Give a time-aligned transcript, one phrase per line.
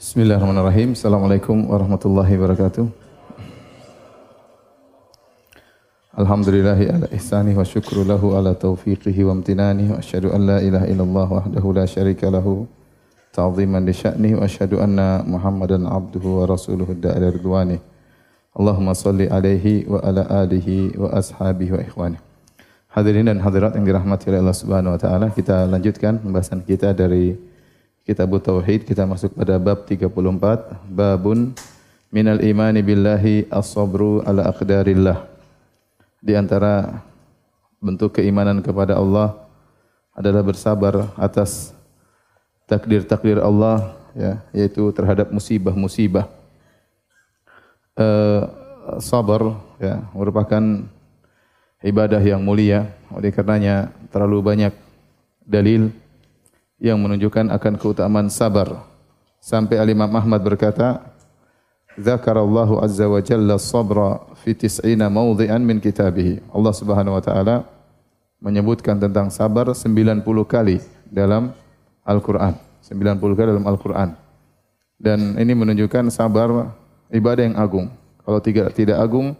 [0.00, 0.96] Bismillahirrahmanirrahim.
[0.96, 2.88] Assalamualaikum warahmatullahi wabarakatuh.
[6.16, 10.88] Alhamdulillahi ala ihsanih wa syukru lahu ala taufiqihi wa amtinanih wa asyhadu an la ilaha
[10.88, 12.64] illallah wahdahu la syarika lahu
[13.36, 17.84] ta'ziman li sya'nih wa asyhadu anna Muhammadan abduhu wa rasuluhu da'ila ridwanih.
[18.56, 22.20] Allahumma salli alaihi wa ala alihi wa ashabihi wa ikhwanih.
[22.88, 27.49] Hadirin dan hadirat yang dirahmati oleh Allah Subhanahu wa taala, kita lanjutkan pembahasan kita dari
[28.00, 30.08] Kitab Tauhid kita masuk pada bab 34
[30.88, 31.52] babun
[32.08, 35.28] minal imani billahi as-sabru ala aqdarillah.
[36.24, 37.04] Di antara
[37.76, 39.36] bentuk keimanan kepada Allah
[40.16, 41.76] adalah bersabar atas
[42.64, 46.24] takdir-takdir Allah ya yaitu terhadap musibah-musibah.
[48.00, 48.48] Uh,
[48.96, 50.88] sabar ya merupakan
[51.84, 52.88] ibadah yang mulia.
[53.12, 54.72] Oleh karenanya terlalu banyak
[55.44, 55.92] dalil
[56.80, 58.88] yang menunjukkan akan keutamaan sabar.
[59.40, 61.04] Sampai Al-Imam Ahmad berkata,
[62.00, 66.40] Zakarallahu Azza wa Jalla sabra fi tis'ina mawdhi'an min kitabih.
[66.48, 67.56] Allah Subhanahu wa taala
[68.40, 70.80] menyebutkan tentang sabar 90 kali
[71.12, 71.52] dalam
[72.00, 72.56] Al-Qur'an.
[72.80, 74.16] 90 kali dalam Al-Qur'an.
[74.96, 76.72] Dan ini menunjukkan sabar
[77.12, 77.92] ibadah yang agung.
[78.24, 79.36] Kalau tidak tidak agung,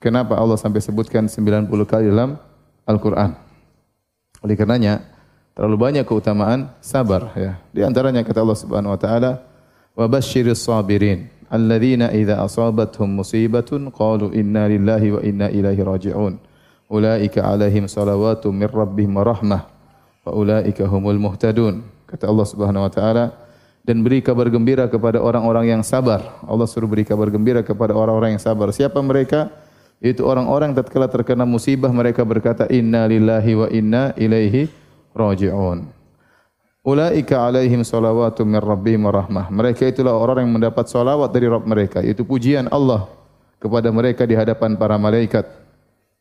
[0.00, 2.40] kenapa Allah sampai sebutkan 90 kali dalam
[2.88, 3.36] Al-Qur'an?
[4.40, 5.13] Oleh karenanya,
[5.54, 7.56] terlalu banyak keutamaan sabar ya.
[7.70, 9.32] Di antaranya kata Allah Subhanahu wa taala,
[9.94, 16.34] "Wa basyiris sabirin alladzina idza asabatuhum musibatun qalu inna lillahi wa inna ilaihi raji'un.
[16.90, 19.62] Ulaika alaihim salawatu mir rabbihim rahmah
[20.26, 23.24] wa ulaika humul muhtadun." Kata Allah Subhanahu wa taala,
[23.84, 26.24] dan beri kabar gembira kepada orang-orang yang sabar.
[26.48, 28.72] Allah suruh beri kabar gembira kepada orang-orang yang sabar.
[28.72, 29.52] Siapa mereka?
[30.00, 34.83] Itu orang-orang tatkala terkena musibah mereka berkata inna lillahi wa inna ilaihi
[35.14, 35.88] raji'un.
[36.84, 39.48] Ulaika alaihim salawatu min rabbihim rahmah.
[39.48, 42.04] Mereka itulah orang yang mendapat salawat dari Rabb mereka.
[42.04, 43.08] Itu pujian Allah
[43.56, 45.48] kepada mereka di hadapan para malaikat.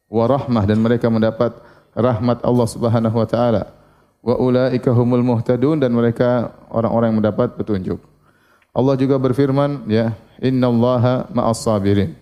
[0.07, 1.51] Wa rahmah dan mereka mendapat
[1.91, 3.75] rahmat Allah subhanahu wa ta'ala.
[4.23, 7.99] Wa ulaika humul muhtadun dan mereka orang-orang yang mendapat petunjuk.
[8.71, 12.15] Allah juga berfirman, ya, Inna allaha ma'as sabirin.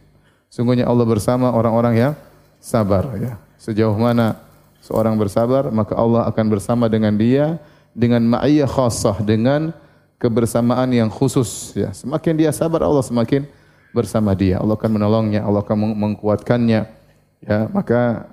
[0.50, 2.13] Sungguhnya Allah bersama orang-orang yang
[2.57, 3.07] sabar.
[3.22, 3.40] Ya.
[3.62, 4.35] Sejauh mana
[4.81, 7.62] seorang bersabar, maka Allah akan bersama dengan dia
[7.92, 9.75] dengan ma'iyah khassah, dengan
[10.18, 11.75] kebersamaan yang khusus.
[11.75, 11.92] Ya.
[11.92, 13.47] Semakin dia sabar, Allah semakin
[13.92, 14.59] bersama dia.
[14.59, 16.81] Allah akan menolongnya, Allah akan mengkuatkannya.
[17.42, 18.31] Ya, maka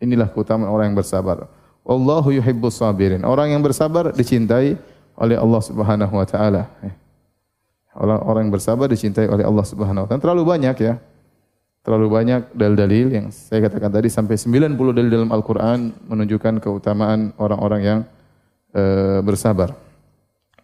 [0.00, 1.50] inilah keutamaan orang yang bersabar.
[1.84, 3.20] Allahu yuhibbus sabirin.
[3.28, 4.80] Orang yang bersabar dicintai
[5.20, 6.70] oleh Allah Subhanahu wa taala.
[6.80, 6.92] Ya.
[8.00, 10.22] Orang yang bersabar dicintai oleh Allah Subhanahu wa taala.
[10.22, 10.94] Terlalu banyak ya
[11.84, 17.80] terlalu banyak dalil-dalil yang saya katakan tadi sampai 90 dalil dalam Al-Quran menunjukkan keutamaan orang-orang
[17.84, 18.00] yang
[18.72, 18.82] e,
[19.20, 19.76] bersabar.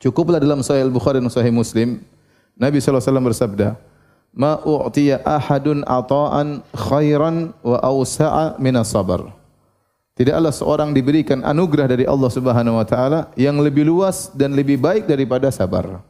[0.00, 2.00] Cukuplah dalam Sahih Al-Bukhari dan Sahih Muslim,
[2.56, 3.76] Nabi SAW bersabda,
[4.32, 9.28] Ma u'tiya ahadun ata'an khairan wa awsa'a minas sabar.
[10.16, 15.04] Tidaklah seorang diberikan anugerah dari Allah Subhanahu wa taala yang lebih luas dan lebih baik
[15.04, 16.00] daripada sabar.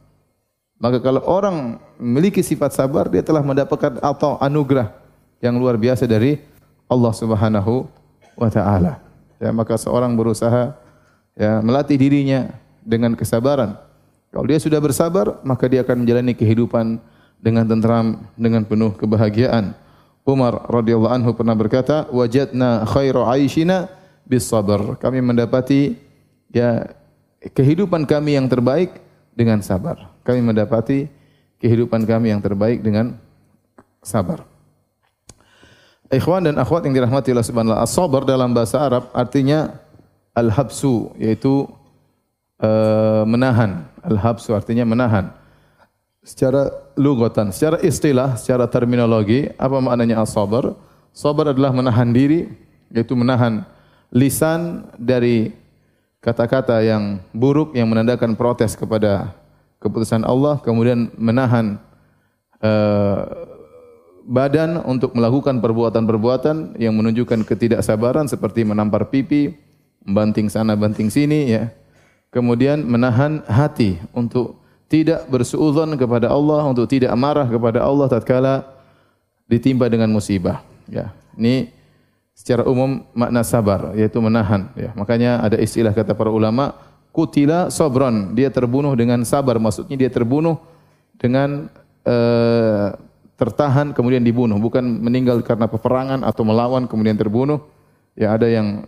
[0.79, 5.00] Maka kalau orang memiliki sifat sabar, dia telah mendapatkan atau anugerah
[5.41, 6.39] yang luar biasa dari
[6.85, 7.89] Allah Subhanahu
[8.37, 9.01] wa taala.
[9.41, 10.77] Ya, maka seorang berusaha
[11.33, 12.53] ya melatih dirinya
[12.85, 13.75] dengan kesabaran.
[14.31, 17.01] Kalau dia sudah bersabar, maka dia akan menjalani kehidupan
[17.41, 19.73] dengan tenteram, dengan penuh kebahagiaan.
[20.21, 23.89] Umar radhiyallahu anhu pernah berkata, "Wajadna khairu aishina
[24.23, 25.97] bis sabr." Kami mendapati
[26.53, 26.85] ya
[27.41, 29.01] kehidupan kami yang terbaik
[29.33, 30.13] dengan sabar.
[30.21, 31.09] Kami mendapati
[31.57, 33.17] kehidupan kami yang terbaik dengan
[34.05, 34.50] sabar.
[36.11, 39.79] Ikhwan dan akhwat yang dirahmati Allah Subhanahu wa taala, as-sabr dalam bahasa Arab artinya
[40.35, 41.71] al-habsu yaitu
[42.59, 43.87] uh, menahan.
[44.03, 45.31] Al-habsu artinya menahan.
[46.19, 46.67] Secara
[46.99, 50.75] lugatan, secara istilah, secara terminologi, apa maknanya as-sabr?
[51.15, 52.45] Sabar adalah menahan diri,
[52.91, 53.63] yaitu menahan
[54.11, 55.55] lisan dari
[56.19, 59.31] kata-kata yang buruk yang menandakan protes kepada
[59.79, 61.79] keputusan Allah, kemudian menahan
[62.61, 63.40] uh,
[64.25, 69.53] badan untuk melakukan perbuatan-perbuatan yang menunjukkan ketidaksabaran seperti menampar pipi,
[70.05, 71.63] banting sana banting sini ya.
[72.31, 78.55] Kemudian menahan hati untuk tidak bersuudzon kepada Allah, untuk tidak marah kepada Allah tatkala
[79.51, 81.11] ditimpa dengan musibah ya.
[81.35, 81.71] Ini
[82.31, 84.95] secara umum makna sabar yaitu menahan ya.
[84.95, 86.71] Makanya ada istilah kata para ulama
[87.11, 90.55] kutila sabran, dia terbunuh dengan sabar maksudnya dia terbunuh
[91.19, 91.67] dengan
[92.07, 92.95] uh,
[93.41, 97.65] tertahan kemudian dibunuh bukan meninggal karena peperangan atau melawan kemudian terbunuh
[98.13, 98.85] ya ada yang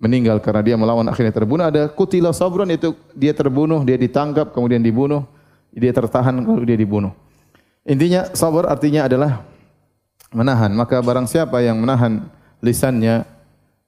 [0.00, 4.80] meninggal karena dia melawan akhirnya terbunuh ada kutila sabran itu dia terbunuh dia ditangkap kemudian
[4.80, 5.28] dibunuh
[5.74, 7.10] Dia tertahan kalau dia dibunuh.
[7.82, 9.42] Intinya sabar artinya adalah
[10.30, 10.70] menahan.
[10.70, 12.30] Maka barang siapa yang menahan
[12.62, 13.26] lisannya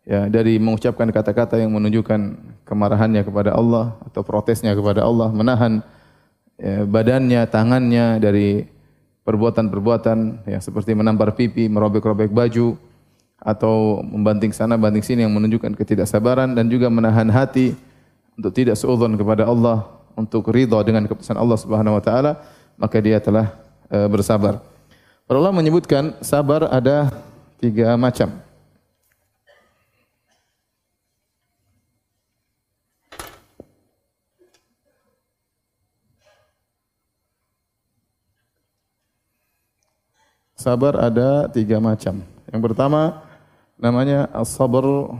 [0.03, 2.21] ya dari mengucapkan kata-kata yang menunjukkan
[2.67, 5.79] kemarahannya kepada Allah atau protesnya kepada Allah, menahan
[6.59, 8.67] ya, badannya, tangannya dari
[9.27, 12.79] perbuatan-perbuatan yang seperti menampar pipi, merobek-robek baju
[13.43, 17.75] atau membanting sana banting sini yang menunjukkan ketidaksabaran dan juga menahan hati
[18.39, 19.83] untuk tidak seuzon kepada Allah,
[20.15, 22.39] untuk ridha dengan keputusan Allah Subhanahu wa taala,
[22.79, 23.51] maka dia telah
[23.91, 24.63] e, bersabar.
[25.27, 27.11] Ulama menyebutkan sabar ada
[27.59, 28.46] tiga macam.
[40.67, 42.27] Sabar ada tiga macam.
[42.51, 43.23] Yang pertama
[43.79, 45.15] namanya as-sabr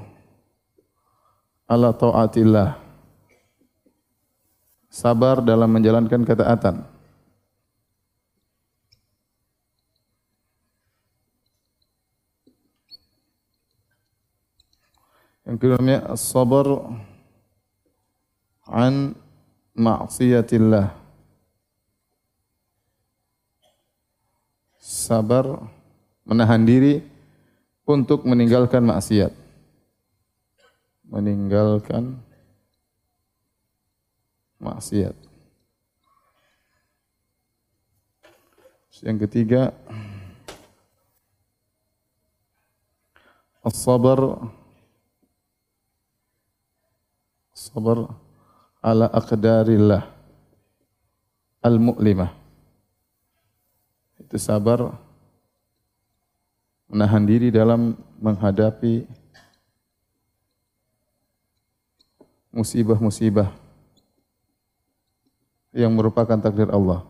[1.71, 2.75] ala taatillah.
[4.91, 6.83] Sabar dalam menjalankan ketaatan.
[15.47, 16.67] Yang kedua namanya as-sabr
[18.67, 19.15] an
[19.79, 21.06] ma'siyatillah.
[25.07, 25.47] Sabar
[26.27, 26.99] menahan diri
[27.87, 29.31] untuk meninggalkan maksiat.
[31.07, 32.19] Meninggalkan
[34.59, 35.15] maksiat.
[39.07, 39.77] Yang ketiga
[43.61, 44.51] as-sabar
[47.53, 48.09] sabar
[48.81, 50.01] ala aqdarillah
[51.61, 52.46] al-mu'limah
[54.27, 54.91] itu sabar
[56.91, 59.07] menahan diri dalam menghadapi
[62.51, 63.55] musibah-musibah
[65.71, 67.07] yang merupakan takdir Allah.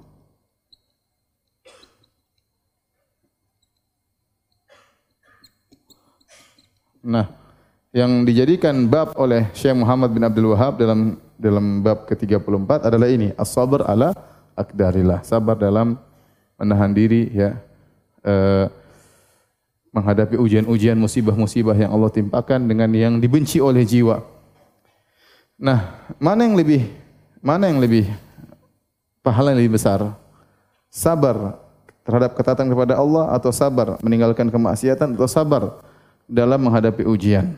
[7.06, 7.30] Nah,
[7.94, 13.32] yang dijadikan bab oleh Syekh Muhammad bin Abdul Wahab dalam dalam bab ke-34 adalah ini,
[13.38, 14.12] as-sabr ala
[14.58, 16.00] akdarillah, sabar dalam
[16.56, 17.56] menahan diri ya
[18.24, 18.66] uh,
[19.96, 24.20] menghadapi ujian-ujian musibah-musibah yang Allah timpakan dengan yang dibenci oleh jiwa.
[25.56, 26.84] Nah, mana yang lebih
[27.40, 28.04] mana yang lebih
[29.24, 30.04] pahala yang lebih besar?
[30.92, 31.56] Sabar
[32.04, 35.80] terhadap ketaatan kepada Allah atau sabar meninggalkan kemaksiatan atau sabar
[36.28, 37.56] dalam menghadapi ujian?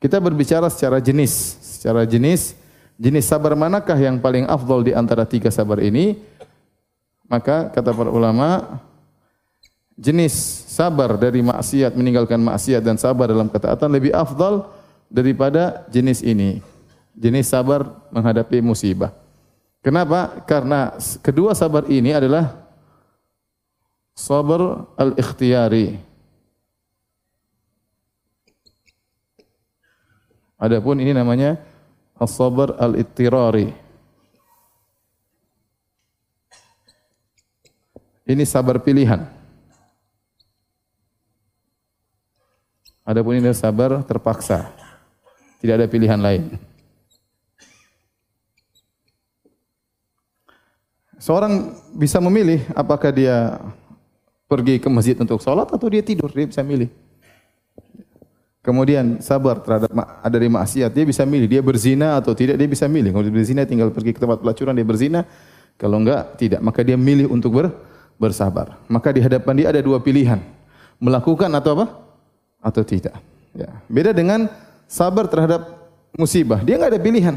[0.00, 2.58] Kita berbicara secara jenis, secara jenis,
[2.98, 6.18] jenis sabar manakah yang paling afdal di antara tiga sabar ini?
[7.30, 8.80] Maka kata para ulama
[9.96, 10.34] jenis
[10.68, 14.68] sabar dari maksiat meninggalkan maksiat dan sabar dalam ketaatan lebih afdal
[15.08, 16.64] daripada jenis ini.
[17.12, 19.12] Jenis sabar menghadapi musibah.
[19.84, 20.42] Kenapa?
[20.46, 22.54] Karena kedua sabar ini adalah
[24.14, 25.98] sabar al-ikhtiyari.
[30.62, 31.58] Adapun ini namanya
[32.14, 33.74] as-sabr al-ittirari.
[38.32, 39.28] Ini sabar pilihan.
[43.04, 44.72] Adapun ini sabar terpaksa.
[45.60, 46.56] Tidak ada pilihan lain.
[51.20, 53.60] Seorang bisa memilih apakah dia
[54.48, 56.32] pergi ke masjid untuk sholat atau dia tidur.
[56.32, 56.88] Dia bisa milih.
[58.64, 60.88] Kemudian sabar terhadap ada dari maksiat.
[60.88, 61.52] Dia bisa milih.
[61.52, 62.56] Dia berzina atau tidak.
[62.56, 63.12] Dia bisa milih.
[63.12, 64.72] Kalau dia berzina tinggal pergi ke tempat pelacuran.
[64.72, 65.20] Dia berzina.
[65.76, 66.64] Kalau enggak tidak.
[66.64, 68.78] Maka dia milih untuk ber, bersabar.
[68.88, 70.40] Maka di hadapan dia ada dua pilihan.
[71.02, 71.86] Melakukan atau apa?
[72.62, 73.16] Atau tidak.
[73.52, 73.68] Ya.
[73.90, 74.48] Beda dengan
[74.88, 75.66] sabar terhadap
[76.16, 76.60] musibah.
[76.62, 77.36] Dia enggak ada pilihan.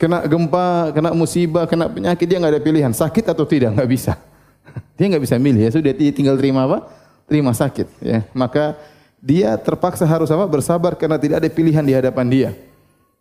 [0.00, 2.90] Kena gempa, kena musibah, kena penyakit, dia enggak ada pilihan.
[2.90, 4.12] Sakit atau tidak, enggak bisa.
[4.96, 5.68] Dia enggak bisa milih.
[5.68, 5.70] Ya.
[5.74, 6.86] Sudah dia tinggal terima apa?
[7.26, 7.86] Terima sakit.
[8.00, 8.22] Ya.
[8.32, 8.78] Maka
[9.22, 10.46] dia terpaksa harus apa?
[10.46, 12.50] Bersabar karena tidak ada pilihan di hadapan dia.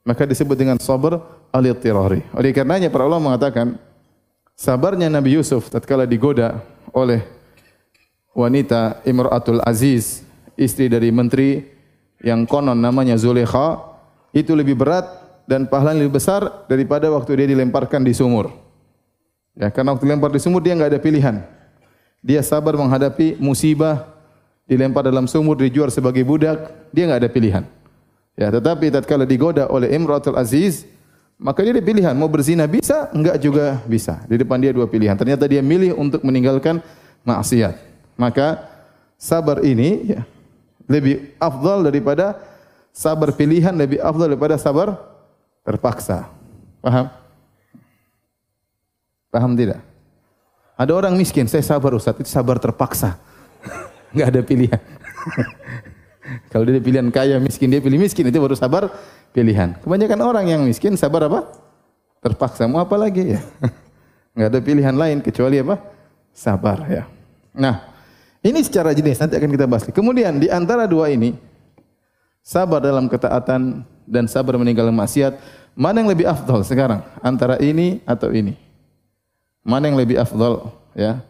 [0.02, 1.22] Maka disebut dengan sabar
[1.54, 2.26] al-ittirari.
[2.34, 3.78] Oleh karenanya para ulama mengatakan,
[4.62, 6.62] sabarnya Nabi Yusuf tatkala digoda
[6.94, 7.26] oleh
[8.38, 10.22] wanita Imratul Aziz,
[10.54, 11.66] istri dari menteri
[12.22, 13.82] yang konon namanya Zulekha,
[14.30, 15.10] itu lebih berat
[15.50, 18.54] dan pahala lebih besar daripada waktu dia dilemparkan di sumur.
[19.58, 21.42] Ya, karena waktu dilempar di sumur dia enggak ada pilihan.
[22.22, 24.06] Dia sabar menghadapi musibah,
[24.70, 27.64] dilempar dalam sumur, dijual sebagai budak, dia enggak ada pilihan.
[28.38, 30.86] Ya, tetapi tatkala digoda oleh Imratul Aziz,
[31.42, 34.22] Maka dia ada pilihan, mau berzina bisa, enggak juga bisa.
[34.30, 35.18] Di depan dia dua pilihan.
[35.18, 36.78] Ternyata dia milih untuk meninggalkan
[37.26, 37.82] maksiat.
[38.14, 38.62] Maka
[39.18, 40.22] sabar ini ya,
[40.86, 42.38] lebih afdal daripada
[42.94, 45.02] sabar pilihan, lebih afdal daripada sabar
[45.66, 46.30] terpaksa.
[46.78, 47.10] Paham?
[49.34, 49.82] Paham tidak?
[50.78, 53.18] Ada orang miskin, saya sabar Ustaz, itu sabar terpaksa.
[54.14, 54.82] Enggak ada pilihan.
[56.52, 58.92] Kalau dia pilihan kaya miskin, dia pilih miskin, itu baru sabar
[59.36, 59.76] pilihan.
[59.82, 61.48] Kebanyakan orang yang miskin sabar apa?
[62.22, 62.68] Terpaksa.
[62.70, 63.42] Mau apa lagi ya?
[64.36, 65.76] Enggak ada pilihan lain kecuali apa?
[66.32, 67.04] Sabar ya.
[67.52, 67.84] Nah,
[68.42, 69.84] ini secara jenis nanti akan kita bahas.
[69.92, 71.36] Kemudian di antara dua ini,
[72.42, 75.36] sabar dalam ketaatan dan sabar meninggalkan maksiat,
[75.76, 77.04] mana yang lebih afdal sekarang?
[77.20, 78.56] Antara ini atau ini?
[79.62, 81.22] Mana yang lebih afdal ya?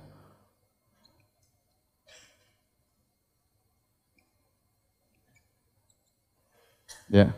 [7.11, 7.35] Ya.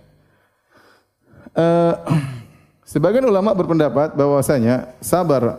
[1.57, 1.97] Uh,
[2.93, 5.57] sebagian ulama berpendapat bahwasanya sabar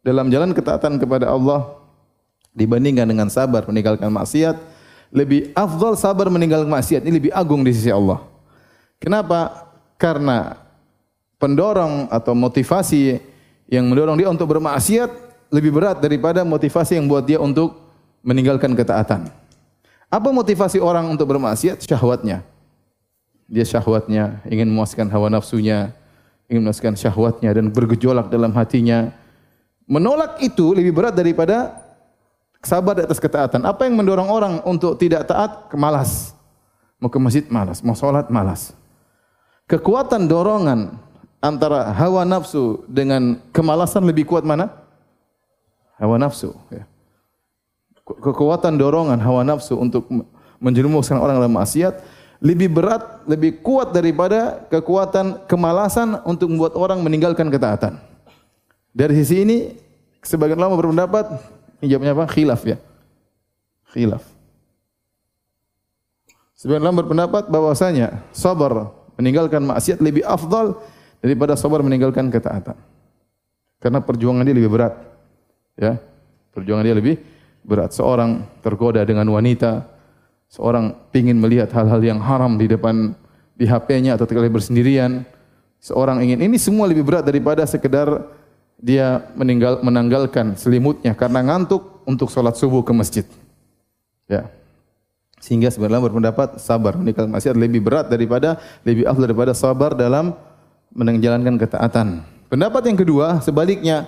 [0.00, 1.76] dalam jalan ketaatan kepada Allah
[2.56, 4.56] dibandingkan dengan sabar meninggalkan maksiat
[5.12, 8.24] lebih afdal sabar meninggalkan maksiat ini lebih agung di sisi Allah.
[8.96, 9.68] Kenapa?
[10.00, 10.56] Karena
[11.36, 13.20] pendorong atau motivasi
[13.68, 15.12] yang mendorong dia untuk bermaksiat
[15.52, 17.76] lebih berat daripada motivasi yang buat dia untuk
[18.24, 19.28] meninggalkan ketaatan.
[20.08, 21.84] Apa motivasi orang untuk bermaksiat?
[21.84, 22.53] Syahwatnya
[23.48, 25.92] dia syahwatnya, ingin memuaskan hawa nafsunya,
[26.48, 29.12] ingin memuaskan syahwatnya dan bergejolak dalam hatinya.
[29.84, 31.76] Menolak itu lebih berat daripada
[32.64, 33.60] sabar di atas ketaatan.
[33.68, 35.68] Apa yang mendorong orang untuk tidak taat?
[35.68, 36.32] Kemalas.
[36.96, 38.72] Mau ke masjid malas, mau sholat malas.
[39.68, 40.96] Kekuatan dorongan
[41.44, 44.72] antara hawa nafsu dengan kemalasan lebih kuat mana?
[46.00, 46.56] Hawa nafsu.
[46.72, 46.88] Ya.
[48.04, 50.08] Kekuatan dorongan hawa nafsu untuk
[50.60, 52.00] menjerumuskan orang dalam maksiat
[52.44, 57.96] lebih berat, lebih kuat daripada kekuatan kemalasan untuk membuat orang meninggalkan ketaatan.
[58.92, 59.72] Dari sisi ini,
[60.20, 61.40] sebagian ulama berpendapat,
[61.80, 62.24] ini jawabnya apa?
[62.28, 62.76] Khilaf ya.
[63.96, 64.20] Khilaf.
[66.52, 70.76] Sebagian ulama berpendapat bahwasanya sabar meninggalkan maksiat lebih afdal
[71.24, 72.76] daripada sabar meninggalkan ketaatan.
[73.80, 75.00] Karena perjuangan dia lebih berat.
[75.80, 75.96] Ya.
[76.52, 77.24] Perjuangan dia lebih
[77.64, 77.96] berat.
[77.96, 79.93] Seorang tergoda dengan wanita,
[80.54, 83.18] seorang ingin melihat hal-hal yang haram di depan
[83.58, 85.26] di HP-nya atau ketika bersendirian,
[85.82, 88.22] seorang ingin ini semua lebih berat daripada sekedar
[88.78, 93.26] dia meninggal menanggalkan selimutnya karena ngantuk untuk sholat subuh ke masjid.
[94.30, 94.46] Ya.
[95.42, 100.38] Sehingga sebenarnya berpendapat sabar meninggal maksiat lebih berat daripada lebih afdal daripada sabar dalam
[100.94, 102.22] menjalankan ketaatan.
[102.46, 104.06] Pendapat yang kedua sebaliknya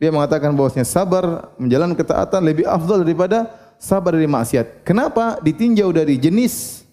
[0.00, 4.82] dia mengatakan bahwasanya sabar menjalankan ketaatan lebih afdal daripada sabar dari maksiat.
[4.82, 6.84] Kenapa ditinjau dari jenis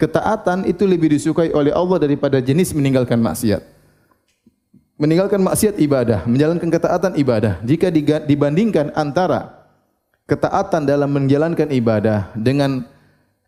[0.00, 3.62] ketaatan itu lebih disukai oleh Allah daripada jenis meninggalkan maksiat?
[4.94, 7.58] Meninggalkan maksiat ibadah, menjalankan ketaatan ibadah.
[7.66, 7.90] Jika
[8.24, 9.66] dibandingkan antara
[10.24, 12.86] ketaatan dalam menjalankan ibadah dengan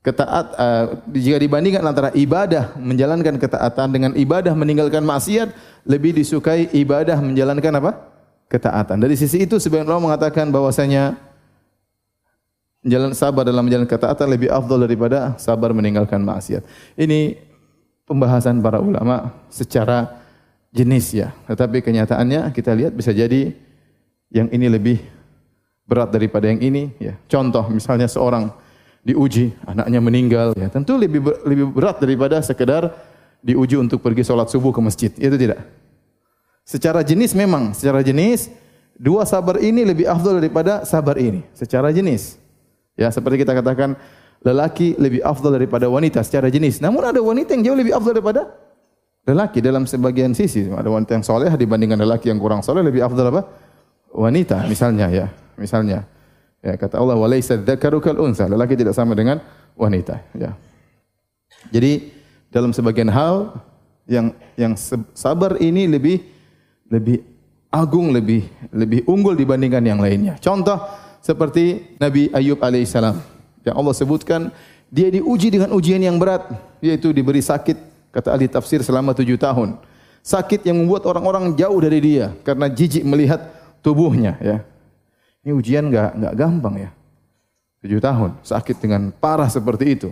[0.06, 5.50] ketaat uh, jika dibandingkan antara ibadah menjalankan ketaatan dengan ibadah meninggalkan maksiat
[5.82, 7.92] lebih disukai ibadah menjalankan apa?
[8.46, 9.02] ketaatan.
[9.02, 11.18] Dari sisi itu sebagian ulama mengatakan bahwasanya
[12.86, 16.62] jalan sabar dalam menjalankan ketaatan lebih afdal daripada sabar meninggalkan maksiat.
[16.94, 17.34] Ini
[18.06, 20.22] pembahasan para ulama secara
[20.70, 21.34] jenis ya.
[21.50, 23.50] Tetapi kenyataannya kita lihat bisa jadi
[24.30, 25.02] yang ini lebih
[25.86, 27.18] berat daripada yang ini ya.
[27.26, 28.54] Contoh misalnya seorang
[29.06, 32.90] diuji anaknya meninggal ya tentu lebih lebih berat daripada sekedar
[33.38, 35.10] diuji untuk pergi sholat subuh ke masjid.
[35.14, 35.62] Itu tidak.
[36.66, 38.50] Secara jenis memang, secara jenis
[38.98, 41.46] dua sabar ini lebih afdal daripada sabar ini.
[41.54, 42.45] Secara jenis.
[42.96, 43.94] Ya, seperti kita katakan
[44.40, 46.80] lelaki lebih afdal daripada wanita secara jenis.
[46.80, 48.42] Namun ada wanita yang jauh lebih afdal daripada
[49.28, 50.66] lelaki dalam sebagian sisi.
[50.66, 53.44] Ada wanita yang soleh dibandingkan lelaki yang kurang soleh lebih afdal apa?
[54.16, 55.26] Wanita misalnya ya.
[55.60, 56.08] Misalnya.
[56.64, 58.50] Ya, kata Allah walaysa dzakaru kal unsa.
[58.50, 59.38] Lelaki tidak sama dengan
[59.78, 60.56] wanita, ya.
[61.70, 62.10] Jadi
[62.50, 63.54] dalam sebagian hal
[64.08, 64.74] yang yang
[65.14, 66.26] sabar ini lebih
[66.90, 67.22] lebih
[67.70, 70.40] agung, lebih lebih unggul dibandingkan yang lainnya.
[70.42, 73.18] Contoh seperti Nabi Ayub alaihissalam
[73.66, 74.54] yang Allah sebutkan
[74.86, 76.46] dia diuji dengan ujian yang berat
[76.78, 77.74] yaitu diberi sakit
[78.14, 79.74] kata ahli tafsir selama tujuh tahun.
[80.22, 83.42] Sakit yang membuat orang-orang jauh dari dia karena jijik melihat
[83.82, 84.62] tubuhnya ya.
[85.42, 86.90] Ini ujian enggak enggak gampang ya.
[87.82, 90.10] Tujuh tahun sakit dengan parah seperti itu.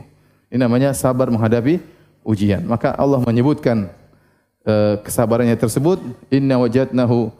[0.51, 1.79] Ini namanya sabar menghadapi
[2.27, 2.63] ujian.
[2.67, 3.91] Maka Allah menyebutkan
[4.67, 7.31] uh, kesabarannya tersebut inna wajadnahu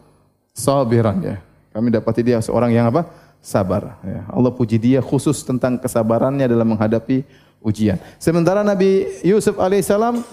[0.55, 1.37] sabiran ya.
[1.75, 3.07] Kami dapati dia seorang yang apa
[3.45, 4.01] sabar.
[4.01, 4.25] Ya.
[4.33, 7.21] Allah puji dia khusus tentang kesabarannya dalam menghadapi
[7.61, 8.01] ujian.
[8.17, 10.25] Sementara Nabi Yusuf alaihissalam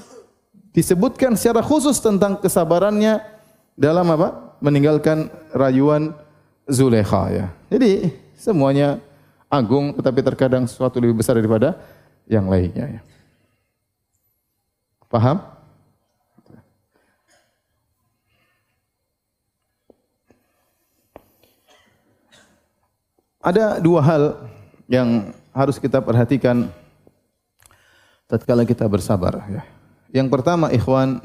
[0.72, 3.20] disebutkan secara khusus tentang kesabarannya
[3.76, 4.56] dalam apa?
[4.64, 6.16] Meninggalkan rayuan
[6.64, 7.28] Zulekha.
[7.28, 7.46] Ya.
[7.68, 8.96] Jadi semuanya
[9.52, 11.76] agung, tetapi terkadang sesuatu lebih besar daripada
[12.24, 12.96] yang lainnya.
[12.96, 13.00] Ya.
[15.12, 15.44] Paham?
[23.42, 24.22] Ada dua hal
[24.86, 26.70] yang harus kita perhatikan
[28.30, 29.66] tatkala kita bersabar ya.
[30.14, 31.18] Yang pertama ikhwan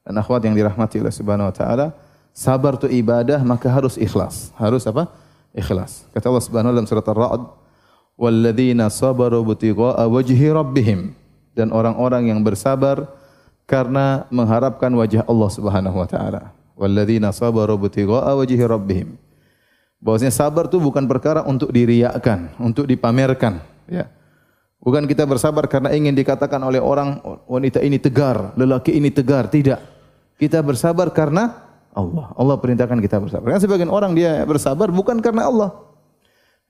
[0.00, 1.92] dan akhwat yang dirahmati oleh Subhanahu wa taala,
[2.32, 4.56] sabar itu ibadah maka harus ikhlas.
[4.56, 5.12] Harus apa?
[5.52, 6.08] Ikhlas.
[6.16, 7.42] Kata Allah Subhanahu dalam surat Ar-Ra'd,
[8.16, 11.12] "Walladzina sabaru butigha'a wajhi rabbihim."
[11.52, 13.04] Dan orang-orang yang bersabar
[13.68, 16.56] karena mengharapkan wajah Allah Subhanahu wa taala.
[16.72, 19.20] Walladzina sabaru butigha'a wajhi rabbihim.
[20.00, 24.08] Bahwasanya sabar itu bukan perkara untuk diriakan, untuk dipamerkan, ya.
[24.80, 29.76] Bukan kita bersabar karena ingin dikatakan oleh orang wanita ini tegar, lelaki ini tegar, tidak.
[30.40, 31.52] Kita bersabar karena
[31.92, 32.32] Allah.
[32.32, 33.44] Allah perintahkan kita bersabar.
[33.52, 35.70] Karena sebagian orang dia bersabar bukan karena Allah.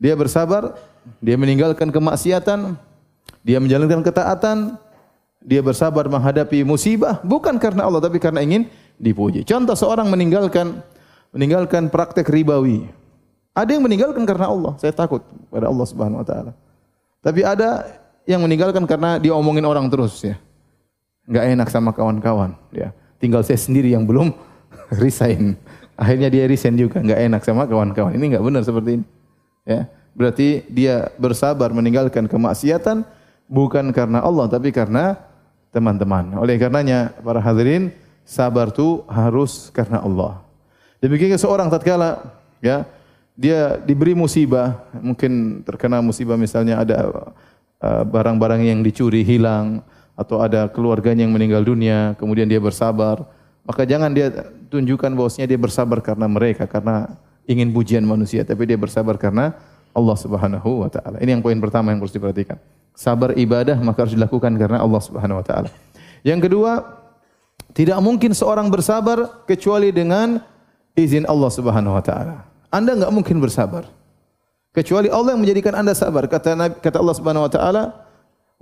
[0.03, 0.75] Dia bersabar,
[1.23, 2.75] dia meninggalkan kemaksiatan,
[3.47, 4.75] dia menjalankan ketaatan,
[5.39, 8.67] dia bersabar menghadapi musibah bukan karena Allah tapi karena ingin
[9.01, 9.47] dipuji.
[9.47, 10.83] Contoh seorang meninggalkan
[11.31, 13.00] meninggalkan praktek ribawi.
[13.61, 14.73] Ada yang meninggalkan karena Allah.
[14.81, 15.21] Saya takut
[15.53, 16.53] pada Allah Subhanahu wa taala.
[17.21, 17.85] Tapi ada
[18.25, 20.41] yang meninggalkan karena dia omongin orang terus ya.
[21.29, 22.97] Enggak enak sama kawan-kawan ya.
[23.21, 24.33] Tinggal saya sendiri yang belum
[25.05, 25.61] resign.
[26.01, 28.17] Akhirnya dia resign juga, enggak enak sama kawan-kawan.
[28.17, 29.05] Ini enggak benar seperti ini.
[29.69, 29.85] Ya.
[30.17, 33.05] Berarti dia bersabar meninggalkan kemaksiatan
[33.47, 35.21] bukan karena Allah tapi karena
[35.71, 36.35] teman-teman.
[36.41, 37.93] Oleh karenanya para hadirin
[38.25, 40.41] sabar itu harus karena Allah.
[40.99, 42.21] Demikian seorang tatkala
[42.61, 42.85] ya
[43.37, 46.99] dia diberi musibah, mungkin terkena musibah misalnya ada
[47.81, 49.81] Uh, barang-barang yang dicuri hilang
[50.13, 53.25] atau ada keluarganya yang meninggal dunia kemudian dia bersabar
[53.65, 54.29] maka jangan dia
[54.69, 57.17] tunjukkan bahwasanya dia bersabar karena mereka karena
[57.49, 59.57] ingin pujian manusia tapi dia bersabar karena
[59.97, 61.25] Allah Subhanahu wa taala.
[61.25, 62.61] Ini yang poin pertama yang harus diperhatikan.
[62.93, 65.71] Sabar ibadah maka harus dilakukan karena Allah Subhanahu wa taala.
[66.21, 66.85] Yang kedua,
[67.73, 70.43] tidak mungkin seorang bersabar kecuali dengan
[70.93, 72.50] izin Allah Subhanahu wa taala.
[72.71, 73.91] Anda enggak mungkin bersabar.
[74.71, 76.31] Kecuali Allah yang menjadikan anda sabar.
[76.31, 77.83] Kata Nabi, kata Allah Subhanahu wa taala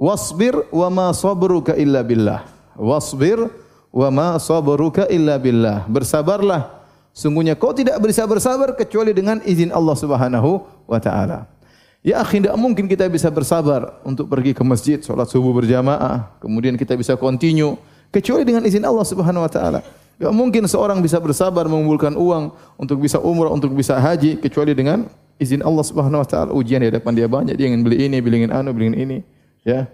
[0.00, 2.48] wasbir wa ma sabruka illa billah.
[2.74, 3.44] Wasbir
[3.92, 5.84] wa ma sabruka illa billah.
[5.84, 6.80] Bersabarlah.
[7.12, 11.58] Sungguhnya kau tidak bisa bersabar kecuali dengan izin Allah Subhanahu wa taala.
[12.06, 16.78] Ya akhi, tidak mungkin kita bisa bersabar untuk pergi ke masjid, solat subuh berjamaah, kemudian
[16.78, 17.74] kita bisa continue,
[18.14, 19.80] kecuali dengan izin Allah subhanahu wa ta'ala.
[20.18, 25.06] Tidak mungkin seorang bisa bersabar mengumpulkan uang untuk bisa umrah, untuk bisa haji, kecuali dengan
[25.38, 26.50] izin Allah Subhanahu wa taala.
[26.50, 27.54] Ujian di depan dia banyak.
[27.54, 29.22] Dia ingin beli ini beli ini anu beli ini.
[29.62, 29.86] Ya.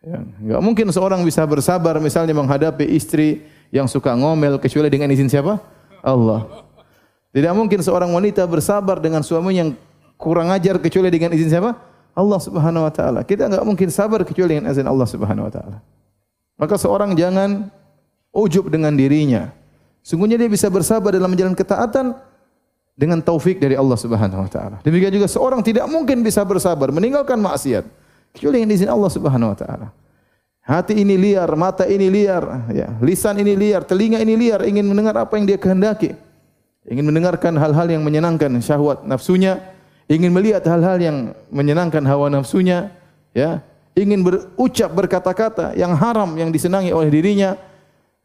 [0.00, 0.24] Ya.
[0.40, 5.60] Enggak mungkin seorang bisa bersabar misalnya menghadapi istri yang suka ngomel kecuali dengan izin siapa?
[6.00, 6.64] Allah.
[7.28, 9.76] Tidak mungkin seorang wanita bersabar dengan suami yang
[10.16, 11.76] kurang ajar kecuali dengan izin siapa?
[12.16, 13.20] Allah Subhanahu wa taala.
[13.28, 15.78] Kita enggak mungkin sabar kecuali dengan izin Allah Subhanahu wa taala.
[16.58, 17.70] Maka seorang jangan
[18.38, 19.50] ujub dengan dirinya
[20.06, 22.06] sungguhnya dia bisa bersabar dalam menjalankan ketaatan
[22.98, 24.76] dengan taufik dari Allah Subhanahu wa taala.
[24.82, 27.86] Demikian juga seorang tidak mungkin bisa bersabar meninggalkan maksiat
[28.34, 29.88] kecuali dengan izin Allah Subhanahu wa taala.
[30.68, 35.16] Hati ini liar, mata ini liar, ya, lisan ini liar, telinga ini liar ingin mendengar
[35.16, 36.12] apa yang dia kehendaki.
[36.84, 39.60] Ingin mendengarkan hal-hal yang menyenangkan syahwat nafsunya,
[40.12, 41.16] ingin melihat hal-hal yang
[41.48, 42.92] menyenangkan hawa nafsunya,
[43.32, 43.64] ya,
[43.96, 47.56] ingin berucap berkata-kata yang haram yang disenangi oleh dirinya,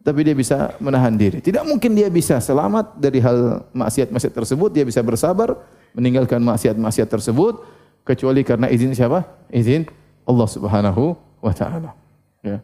[0.03, 1.39] tapi dia bisa menahan diri.
[1.39, 5.55] Tidak mungkin dia bisa selamat dari hal maksiat-maksiat tersebut, dia bisa bersabar
[5.95, 7.63] meninggalkan maksiat-maksiat tersebut
[8.03, 9.23] kecuali karena izin siapa?
[9.47, 9.87] Izin
[10.27, 11.95] Allah Subhanahu wa taala.
[12.43, 12.59] Ya.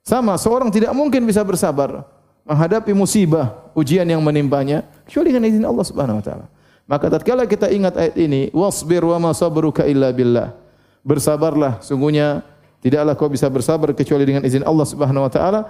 [0.00, 2.08] Sama seorang tidak mungkin bisa bersabar
[2.48, 6.46] menghadapi musibah, ujian yang menimpanya kecuali dengan izin Allah Subhanahu wa taala.
[6.88, 10.56] Maka tatkala kita ingat ayat ini, wasbir wa ma sabruka illa billah.
[11.04, 12.40] Bersabarlah, sungguhnya
[12.80, 15.68] tidaklah kau bisa bersabar kecuali dengan izin Allah Subhanahu wa taala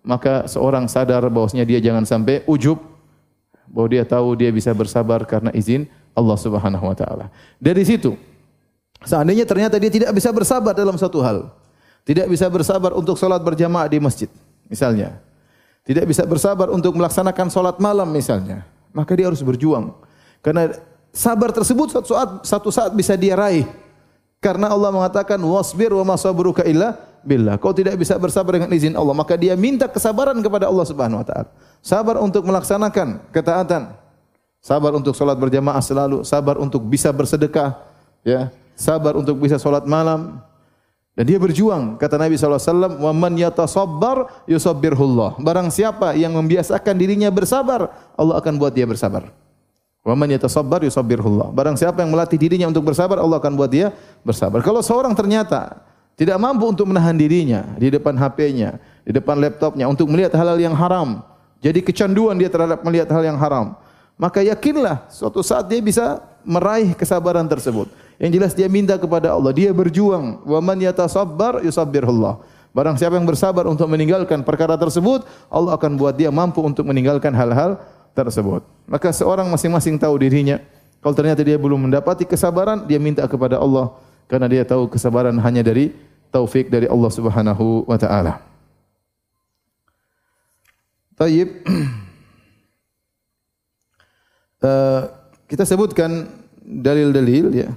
[0.00, 2.80] maka seorang sadar bahwasanya dia jangan sampai ujub
[3.70, 5.86] bahwa dia tahu dia bisa bersabar karena izin
[6.16, 7.26] Allah Subhanahu wa taala.
[7.60, 8.16] Dari situ
[9.04, 11.52] seandainya ternyata dia tidak bisa bersabar dalam satu hal,
[12.02, 14.28] tidak bisa bersabar untuk salat berjamaah di masjid
[14.66, 15.20] misalnya.
[15.80, 19.96] Tidak bisa bersabar untuk melaksanakan salat malam misalnya, maka dia harus berjuang.
[20.44, 20.76] Karena
[21.10, 23.64] sabar tersebut satu saat satu saat bisa dia raih.
[24.40, 27.56] Karena Allah mengatakan wasbir wa ma sabruka illa billah.
[27.60, 31.26] Kau tidak bisa bersabar dengan izin Allah, maka dia minta kesabaran kepada Allah Subhanahu wa
[31.26, 31.48] taala.
[31.80, 33.96] Sabar untuk melaksanakan ketaatan.
[34.60, 37.80] Sabar untuk salat berjamaah selalu, sabar untuk bisa bersedekah,
[38.20, 38.52] ya.
[38.76, 40.40] Sabar untuk bisa salat malam.
[41.16, 47.28] Dan dia berjuang, kata Nabi wasallam, "Wa man yatasabbar yusabbirhullah." Barang siapa yang membiasakan dirinya
[47.32, 49.32] bersabar, Allah akan buat dia bersabar.
[50.00, 51.52] Wa man yatasabbar yusabbirhullah.
[51.52, 53.92] Barang siapa yang melatih dirinya untuk bersabar, Allah akan buat dia
[54.24, 54.64] bersabar.
[54.64, 55.84] Kalau seorang ternyata
[56.20, 58.76] tidak mampu untuk menahan dirinya di depan HP-nya,
[59.08, 61.24] di depan laptopnya untuk melihat hal-hal yang haram,
[61.64, 63.72] jadi kecanduan dia terhadap melihat hal yang haram,
[64.20, 67.88] maka yakinlah suatu saat dia bisa meraih kesabaran tersebut.
[68.20, 70.44] Yang jelas dia minta kepada Allah, dia berjuang.
[70.44, 72.36] Wa man yatasabbar yusabbirullah.
[72.76, 77.32] Barang siapa yang bersabar untuk meninggalkan perkara tersebut, Allah akan buat dia mampu untuk meninggalkan
[77.32, 77.80] hal-hal
[78.12, 78.60] tersebut.
[78.84, 80.60] Maka seorang masing-masing tahu dirinya.
[81.00, 83.96] Kalau ternyata dia belum mendapati kesabaran, dia minta kepada Allah
[84.28, 85.96] karena dia tahu kesabaran hanya dari
[86.30, 88.38] taufik dari Allah Subhanahu wa taala.
[91.18, 91.48] Taib.
[94.62, 95.02] Uh,
[95.50, 96.30] kita sebutkan
[96.62, 97.68] dalil-dalil ya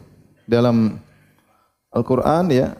[0.45, 1.01] dalam
[1.89, 2.77] Al-Qur'an ya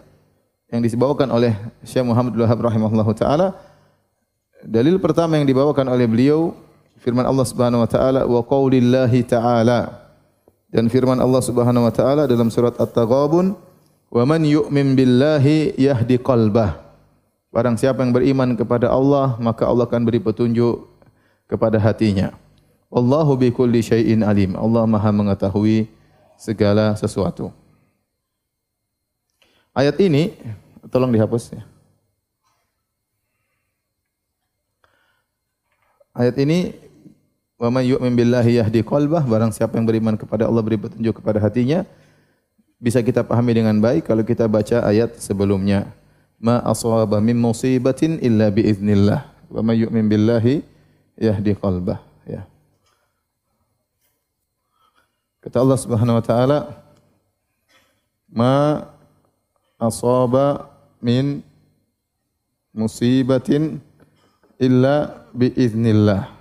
[0.69, 1.53] yang dibawakan oleh
[1.86, 3.53] Syekh Muhammad Wahab rahimahullahu taala.
[4.63, 6.55] Dalil pertama yang dibawakan oleh beliau
[7.03, 10.07] firman Allah Subhanahu wa taala wa qaulillahi taala
[10.71, 13.72] dan firman Allah Subhanahu wa taala dalam surat At-Taghabun
[14.13, 16.78] wa man yu'min billahi yahdi qalbah
[17.49, 20.86] barang siapa yang beriman kepada Allah maka Allah akan beri petunjuk
[21.49, 22.38] kepada hatinya
[22.93, 24.54] Wallahu bi kulli syai'in alim.
[24.54, 25.89] Allah Maha mengetahui
[26.38, 27.49] segala sesuatu.
[29.73, 30.38] Ayat ini
[30.93, 31.65] tolong dihapus ya.
[36.13, 36.78] Ayat ini
[37.58, 41.41] wa may yu'min billahi yahdi qalbah barang siapa yang beriman kepada Allah beri petunjuk kepada
[41.41, 41.89] hatinya
[42.84, 45.88] bisa kita pahami dengan baik kalau kita baca ayat sebelumnya
[46.36, 50.60] ma asaba min musibatin illa bi idznillah wa may yu'min billahi
[51.15, 52.43] yahdi qalbah ya
[55.43, 56.60] Kata Allah Subhanahu wa taala,
[58.32, 58.88] "Ma
[59.76, 60.72] asaba
[61.04, 61.43] min
[62.72, 63.84] musibatin
[64.56, 66.32] illa bi iznillah."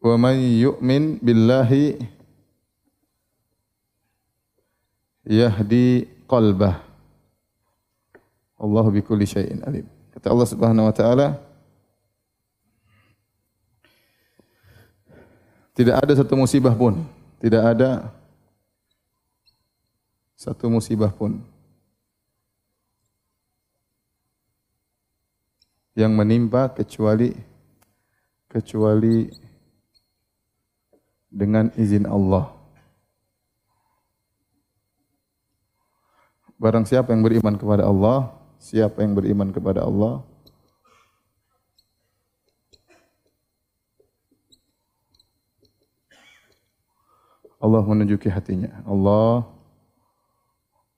[0.00, 2.00] Wa man yu'min billahi
[5.28, 6.80] yahdi qalbah.
[8.58, 9.84] Allahu bi kulli syai'in alim.
[10.16, 11.38] Kata Allah Subhanahu wa taala,
[15.78, 17.06] Tidak ada satu musibah pun.
[17.38, 18.10] Tidak ada
[20.34, 21.38] satu musibah pun.
[25.94, 27.30] Yang menimpa kecuali
[28.50, 29.30] kecuali
[31.30, 32.57] dengan izin Allah.
[36.58, 40.26] Barang siapa yang beriman kepada Allah, siapa yang beriman kepada Allah,
[47.58, 48.70] Allah menunjuki hatinya.
[48.86, 49.46] Allah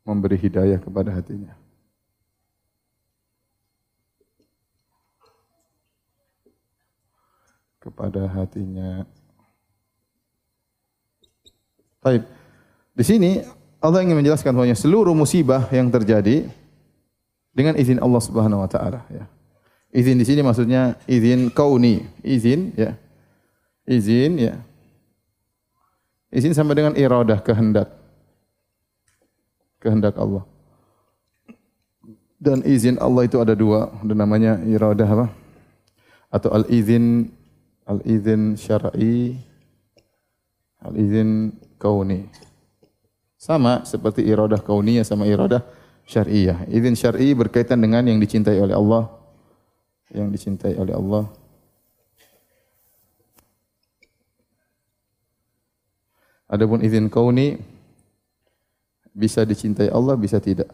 [0.04, 1.56] memberi hidayah kepada hatinya.
[7.80, 9.08] Kepada hatinya.
[12.00, 12.24] Baik.
[12.92, 16.44] Di sini Allah ingin menjelaskan bahwa seluruh musibah yang terjadi
[17.56, 19.24] dengan izin Allah Subhanahu wa taala ya.
[19.90, 22.94] Izin di sini maksudnya izin kauni, izin ya.
[23.88, 24.54] Izin ya.
[26.30, 27.90] Izin sama dengan iradah kehendak.
[29.82, 30.46] Kehendak Allah.
[32.38, 35.26] Dan izin Allah itu ada dua, ada namanya iradah apa?
[36.30, 37.34] Atau al-izin
[37.82, 39.34] al-izin syar'i
[40.86, 41.50] al-izin
[41.82, 42.30] kauni.
[43.40, 45.64] Sama seperti iradah kauniyah sama iradah
[46.04, 46.68] syar'iyah.
[46.68, 49.08] Izin syar'i berkaitan dengan yang dicintai oleh Allah,
[50.12, 51.24] yang dicintai oleh Allah
[56.50, 57.62] Adapun izin kauni
[59.14, 60.66] bisa dicintai Allah, bisa tidak.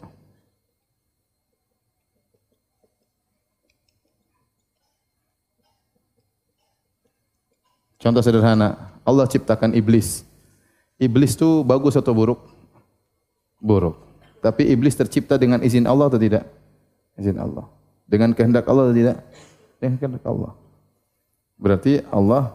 [8.01, 10.25] Contoh sederhana, Allah ciptakan iblis.
[10.97, 12.56] Iblis itu bagus atau buruk?
[13.57, 13.97] Buruk.
[14.41, 16.45] Tapi iblis tercipta dengan izin Allah atau tidak?
[17.17, 17.65] Izin Allah.
[18.05, 19.17] Dengan kehendak Allah atau tidak?
[19.81, 20.53] Dengan kehendak Allah.
[21.57, 22.53] Berarti Allah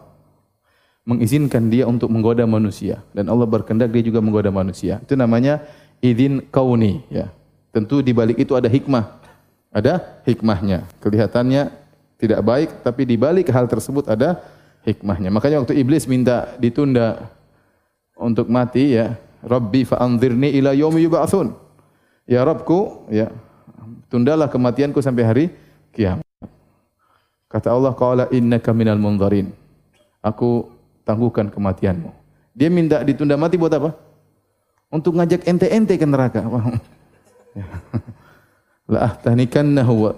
[1.03, 5.03] mengizinkan dia untuk menggoda manusia dan Allah berkehendak dia juga menggoda manusia.
[5.03, 5.59] Itu namanya
[5.99, 7.27] izin kauni ya.
[7.75, 9.19] Tentu di balik itu ada hikmah.
[9.73, 10.87] Ada hikmahnya.
[11.03, 11.73] Kelihatannya
[12.21, 14.39] tidak baik tapi di balik hal tersebut ada
[14.87, 15.27] hikmahnya.
[15.33, 17.27] Makanya waktu iblis minta ditunda
[18.15, 21.51] untuk mati ya, Rabbi fa'anzirni ila yaumi yub'atsun.
[22.23, 23.27] Ya Rabbku, ya
[24.07, 25.45] tundalah kematianku sampai hari
[25.91, 26.23] kiamat.
[27.51, 29.51] Kata Allah, qala innaka minal munzarin.
[30.23, 30.71] Aku
[31.03, 32.09] tangguhkan kematianmu.
[32.55, 33.91] Dia minta ditunda mati buat apa?
[34.87, 36.41] Untuk ngajak ente-ente ke neraka.
[38.93, 40.11] La ahtanikannahu wa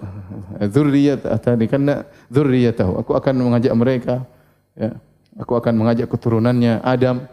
[0.58, 3.00] dzurriyyat ahtanikanna dzurriyyatahu.
[3.02, 4.14] Aku akan mengajak mereka
[4.74, 4.90] ya.
[5.36, 7.24] Aku akan mengajak keturunannya Adam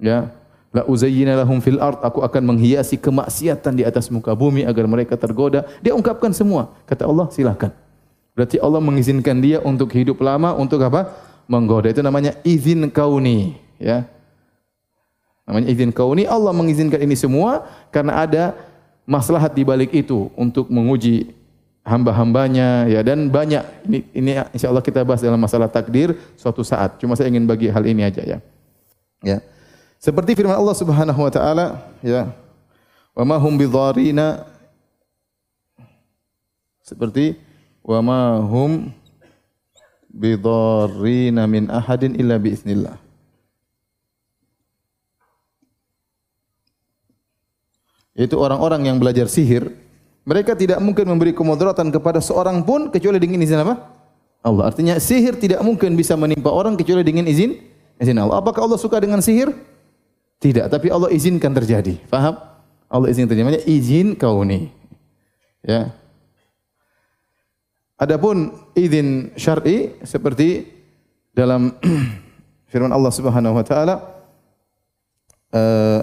[0.00, 0.32] ya.
[0.72, 2.00] La uzayyina lahum fil ard.
[2.00, 5.68] Aku akan menghiasi kemaksiatan di atas muka bumi agar mereka tergoda.
[5.84, 6.72] Dia ungkapkan semua.
[6.88, 7.70] Kata Allah, silakan.
[8.32, 11.12] Berarti Allah mengizinkan dia untuk hidup lama untuk apa?
[11.50, 11.90] menggoda.
[11.90, 14.06] Itu namanya izin kauni, ya.
[15.44, 16.24] Namanya izin kauni.
[16.24, 18.44] Allah mengizinkan ini semua karena ada
[19.04, 21.34] maslahat di balik itu untuk menguji
[21.82, 26.96] hamba-hambanya ya dan banyak ini ini insyaallah kita bahas dalam masalah takdir suatu saat.
[27.02, 28.38] Cuma saya ingin bagi hal ini aja ya.
[29.22, 29.38] Ya.
[30.02, 32.34] Seperti firman Allah Subhanahu wa taala ya.
[33.14, 34.50] Wa ma hum bidharina
[36.82, 37.38] seperti
[37.86, 38.90] wa ma hum
[40.10, 42.98] bidharina min ahadin illa bi iznillah.
[48.18, 49.70] Itu orang-orang yang belajar sihir,
[50.26, 53.86] mereka tidak mungkin memberi kemudaratan kepada seorang pun kecuali dengan izin apa?
[54.42, 54.66] Allah.
[54.66, 57.54] Artinya sihir tidak mungkin bisa menimpa orang kecuali dengan izin
[58.02, 58.42] izin Allah.
[58.42, 59.70] Apakah Allah suka dengan sihir?
[60.42, 62.02] Tidak, tapi Allah izinkan terjadi.
[62.10, 62.34] Faham?
[62.90, 63.46] Allah izinkan terjadi.
[63.46, 64.74] Namanya izin kauni.
[65.62, 65.94] Ya.
[67.94, 70.66] Adapun izin syar'i seperti
[71.30, 71.78] dalam
[72.72, 73.94] firman Allah Subhanahu wa taala
[75.54, 76.02] uh,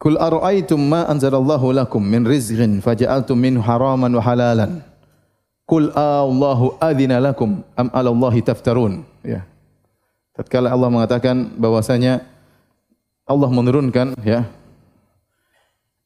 [0.00, 4.80] Kul ara'aytum ma anzalallahu lakum min rizqin faja'altum min haraman wa halalan
[5.68, 9.44] Kul Allahu adzina lakum am 'ala Allahi taftarun ya
[10.36, 12.20] Tatkala Allah mengatakan bahwasanya
[13.24, 14.44] Allah menurunkan ya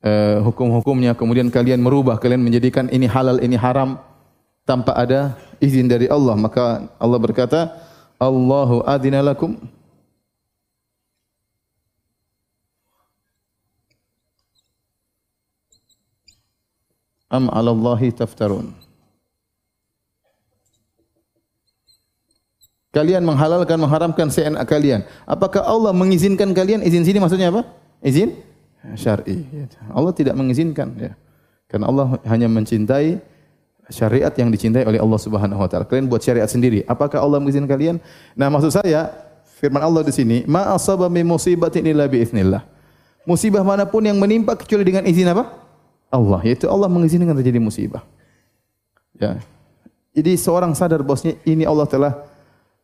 [0.07, 3.99] uh, hukum-hukumnya kemudian kalian merubah kalian menjadikan ini halal ini haram
[4.62, 7.75] tanpa ada izin dari Allah maka Allah berkata
[8.23, 9.59] Allahu adzina lakum.
[17.31, 18.89] Am 'ala Allahi taftarun
[22.90, 25.07] Kalian menghalalkan mengharamkan seenak kalian.
[25.22, 26.83] Apakah Allah mengizinkan kalian?
[26.83, 27.62] Izin sini maksudnya apa?
[28.03, 28.35] Izin
[28.98, 29.46] syar'i.
[29.94, 31.12] Allah tidak mengizinkan ya.
[31.70, 33.22] Karena Allah hanya mencintai
[33.94, 35.87] syariat yang dicintai oleh Allah Subhanahu wa taala.
[35.87, 36.83] Kalian buat syariat sendiri.
[36.90, 37.96] Apakah Allah mengizinkan kalian?
[38.35, 39.11] Nah, maksud saya
[39.62, 42.66] firman Allah di sini, ma asaba min musibatin illa bi idznillah.
[43.22, 45.46] Musibah manapun yang menimpa kecuali dengan izin apa?
[46.11, 48.03] Allah, yaitu Allah mengizinkan terjadi musibah.
[49.14, 49.38] Ya.
[50.11, 52.12] Jadi seorang sadar bosnya ini Allah telah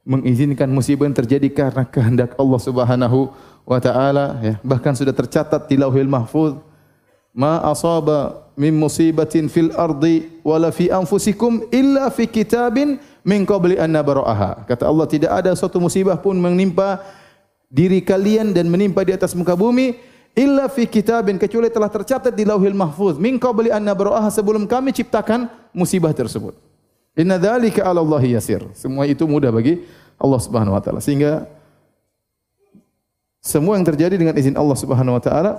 [0.07, 3.35] mengizinkan musibah terjadi karena kehendak Allah Subhanahu
[3.67, 4.55] wa taala ya.
[4.63, 6.55] Bahkan sudah tercatat di Lauhil Mahfuz
[7.35, 13.93] ma asaba min musibatin fil ardi wala fi anfusikum illa fi kitabin min qabli an
[13.93, 17.05] nabraha kata Allah tidak ada suatu musibah pun menimpa
[17.69, 20.01] diri kalian dan menimpa di atas muka bumi
[20.33, 24.97] illa fi kitabin kecuali telah tercatat di Lauhil Mahfuz min qabli an nabraha sebelum kami
[24.97, 26.57] ciptakan musibah tersebut
[27.17, 28.61] Inna dzalika 'ala Allah yasir.
[28.77, 29.81] Semua itu mudah bagi
[30.21, 31.01] Allah Subhanahu wa taala.
[31.01, 31.49] Sehingga
[33.41, 35.53] semua yang terjadi dengan izin Allah Subhanahu wa taala.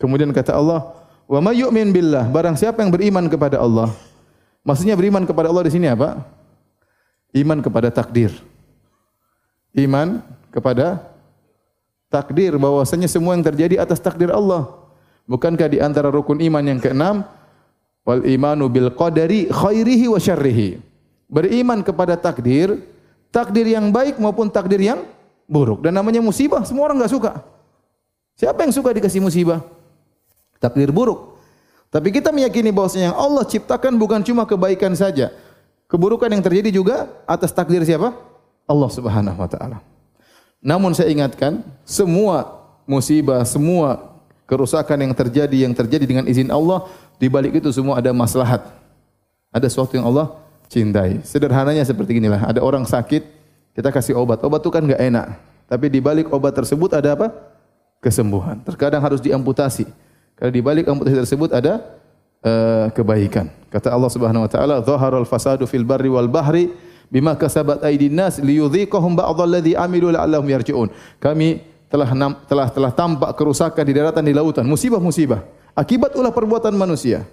[0.00, 0.96] Kemudian kata Allah,
[1.28, 3.92] "Wa may yu'min billah?" Barang siapa yang beriman kepada Allah.
[4.64, 6.24] Maksudnya beriman kepada Allah di sini apa?
[7.36, 8.32] Iman kepada takdir.
[9.76, 11.04] Iman kepada
[12.08, 14.72] takdir bahwasanya semua yang terjadi atas takdir Allah.
[15.28, 17.28] Bukankah di antara rukun iman yang keenam
[18.08, 20.93] wal imanu bil qadari khairihi wa syarrihi
[21.34, 22.78] beriman kepada takdir,
[23.34, 25.02] takdir yang baik maupun takdir yang
[25.50, 25.82] buruk.
[25.82, 27.32] Dan namanya musibah, semua orang enggak suka.
[28.38, 29.66] Siapa yang suka dikasih musibah?
[30.62, 31.34] Takdir buruk.
[31.90, 35.34] Tapi kita meyakini bahwasanya yang Allah ciptakan bukan cuma kebaikan saja.
[35.90, 38.14] Keburukan yang terjadi juga atas takdir siapa?
[38.66, 39.78] Allah Subhanahu wa taala.
[40.64, 44.16] Namun saya ingatkan, semua musibah, semua
[44.48, 46.88] kerusakan yang terjadi yang terjadi dengan izin Allah,
[47.20, 48.64] di balik itu semua ada maslahat.
[49.54, 50.34] Ada sesuatu yang Allah
[50.74, 51.22] cintai.
[51.22, 52.50] Sederhananya seperti inilah.
[52.50, 53.22] Ada orang sakit,
[53.78, 54.42] kita kasih obat.
[54.42, 55.26] Obat itu kan enggak enak.
[55.70, 57.30] Tapi di balik obat tersebut ada apa?
[58.02, 58.58] Kesembuhan.
[58.66, 59.86] Terkadang harus diamputasi.
[60.34, 61.78] Kalau di balik amputasi tersebut ada
[62.42, 63.48] uh, kebaikan.
[63.70, 66.74] Kata Allah Subhanahu wa taala, "Dhaharal fasadu fil barri wal bahri
[67.06, 70.90] bima kasabat aydin nas liyudhiqahum ba'dalladhi amilu la'allahum yarji'un."
[71.22, 72.10] Kami telah
[72.44, 77.26] telah telah tampak kerusakan di daratan di lautan, musibah-musibah akibat ulah perbuatan manusia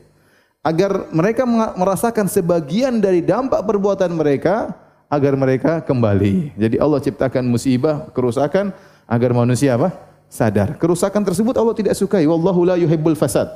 [0.62, 1.44] agar mereka
[1.78, 4.74] merasakan sebagian dari dampak perbuatan mereka
[5.10, 6.54] agar mereka kembali.
[6.56, 8.72] Jadi Allah ciptakan musibah, kerusakan
[9.10, 10.12] agar manusia apa?
[10.32, 10.80] sadar.
[10.80, 12.24] Kerusakan tersebut Allah tidak sukai.
[12.24, 13.52] Wallahu la yuhibbul fasad.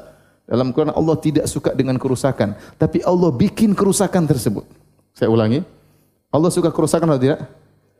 [0.46, 4.68] Dalam Quran Allah tidak suka dengan kerusakan, tapi Allah bikin kerusakan tersebut.
[5.16, 5.66] Saya ulangi.
[6.30, 7.40] Allah suka kerusakan atau tidak?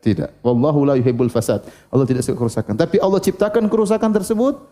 [0.04, 0.30] Tidak.
[0.44, 1.64] Wallahu la yuhibbul fasad.
[1.90, 4.62] Allah tidak suka kerusakan, tapi Allah ciptakan kerusakan tersebut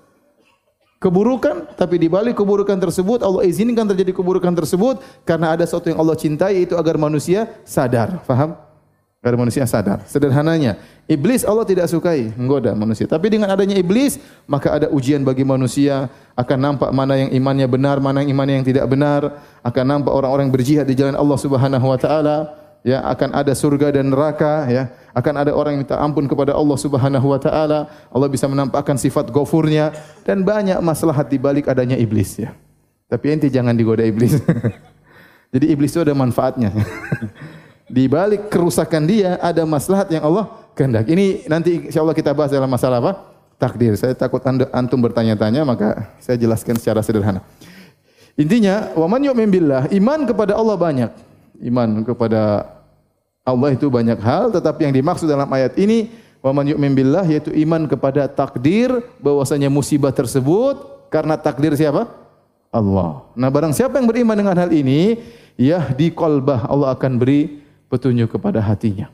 [1.04, 6.00] keburukan tapi di balik keburukan tersebut Allah izinkan terjadi keburukan tersebut karena ada sesuatu yang
[6.00, 8.24] Allah cintai itu agar manusia sadar.
[8.24, 8.56] Faham?
[9.20, 10.00] Agar manusia sadar.
[10.08, 13.04] Sederhananya iblis Allah tidak sukai menggoda manusia.
[13.04, 14.16] Tapi dengan adanya iblis
[14.48, 18.66] maka ada ujian bagi manusia akan nampak mana yang imannya benar mana yang imannya yang
[18.72, 19.44] tidak benar.
[19.60, 24.12] Akan nampak orang-orang berjihad di jalan Allah Subhanahu wa taala ya akan ada surga dan
[24.12, 24.92] neraka ya.
[25.16, 27.88] Akan ada orang yang minta ampun kepada Allah Subhanahu wa taala.
[28.12, 32.52] Allah bisa menampakkan sifat ghafurnya dan banyak maslahat di balik adanya iblis ya.
[33.08, 34.38] Tapi ente jangan digoda iblis.
[35.54, 36.74] Jadi iblis itu ada manfaatnya.
[37.84, 41.06] Di balik kerusakan dia ada maslahat yang Allah kehendak.
[41.06, 43.12] Ini nanti insyaallah kita bahas dalam masalah apa?
[43.60, 43.94] Takdir.
[43.94, 44.42] Saya takut
[44.74, 47.44] antum bertanya-tanya maka saya jelaskan secara sederhana.
[48.34, 52.66] Intinya wa man yu'min billah iman kepada Allah banyak iman kepada
[53.44, 56.10] Allah itu banyak hal tetapi yang dimaksud dalam ayat ini
[56.44, 58.90] wa man yu'min billah yaitu iman kepada takdir
[59.20, 62.10] bahwasanya musibah tersebut karena takdir siapa?
[62.74, 63.22] Allah.
[63.38, 65.22] Nah, barang siapa yang beriman dengan hal ini,
[65.54, 69.06] yahdi qalbah Allah akan beri petunjuk kepada hatinya.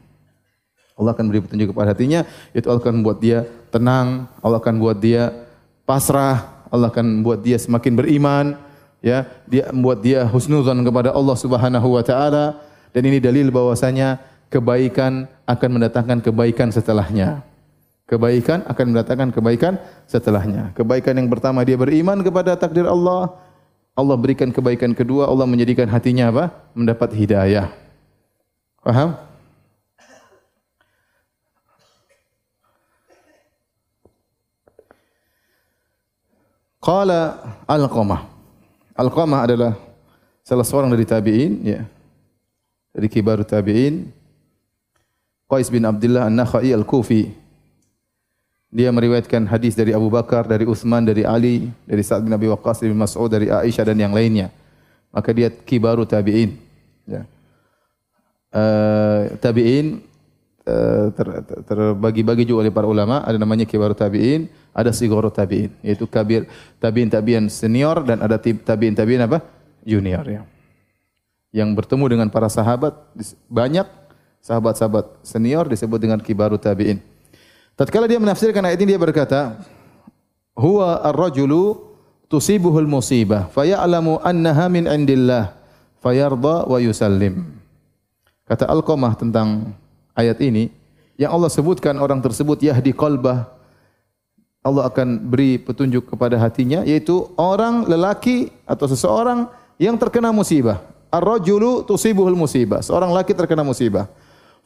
[0.96, 2.24] Allah akan beri petunjuk kepada hatinya,
[2.56, 5.28] itu Allah akan membuat dia tenang, Allah akan buat dia
[5.84, 8.56] pasrah, Allah akan membuat dia semakin beriman,
[9.00, 12.60] ya dia membuat dia husnuzan kepada Allah Subhanahu wa taala
[12.92, 14.20] dan ini dalil bahwasanya
[14.52, 17.46] kebaikan akan mendatangkan kebaikan setelahnya.
[18.10, 19.78] Kebaikan akan mendatangkan kebaikan
[20.10, 20.74] setelahnya.
[20.74, 23.30] Kebaikan yang pertama dia beriman kepada takdir Allah.
[23.94, 26.44] Allah berikan kebaikan kedua, Allah menjadikan hatinya apa?
[26.74, 27.70] Mendapat hidayah.
[28.82, 29.14] Paham?
[36.80, 37.36] Qala
[37.68, 38.29] Al-Qamah
[39.00, 39.72] Al-Qamah adalah
[40.44, 41.80] salah seorang dari tabi'in, ya.
[42.92, 44.12] Dari kibar tabi'in.
[45.48, 47.32] Qais bin Abdullah An-Nakhai Al-Kufi.
[48.70, 52.84] Dia meriwayatkan hadis dari Abu Bakar, dari Uthman, dari Ali, dari Sa'ad bin Abi Waqqas,
[52.84, 54.54] dari Mas'ud, dari Aisyah dan yang lainnya.
[55.10, 56.54] Maka dia kibaru tabi'in.
[57.08, 57.26] Ya.
[58.50, 60.09] Uh, tabi'in
[60.70, 61.10] uh,
[61.66, 63.26] terbagi-bagi juga oleh para ulama.
[63.26, 66.46] Ada namanya kibaru tabi'in ada sigoro tabiin yaitu kabir
[66.78, 69.42] tabiin tabiin senior dan ada tabiin tabiin apa?
[69.82, 70.42] Junior ya.
[71.50, 72.94] Yang bertemu dengan para sahabat
[73.50, 73.86] banyak
[74.38, 77.02] sahabat-sahabat senior disebut dengan kibaru tabiin.
[77.74, 79.58] Tatkala dia menafsirkan ayat ini dia berkata
[80.54, 81.90] huwa ar-rajulu
[82.30, 85.50] tusibuhul musibah faya'lamu annaha min indillah
[85.98, 87.58] fayarda wa yusallim.
[88.46, 89.74] Kata al-qamah tentang
[90.20, 90.68] ayat ini
[91.16, 93.60] yang Allah sebutkan orang tersebut yahdi qalbah
[94.60, 99.48] Allah akan beri petunjuk kepada hatinya yaitu orang lelaki atau seseorang
[99.80, 100.84] yang terkena musibah.
[101.08, 102.84] Ar-rajulu tusibuhul musibah.
[102.84, 104.06] Seorang lelaki terkena musibah.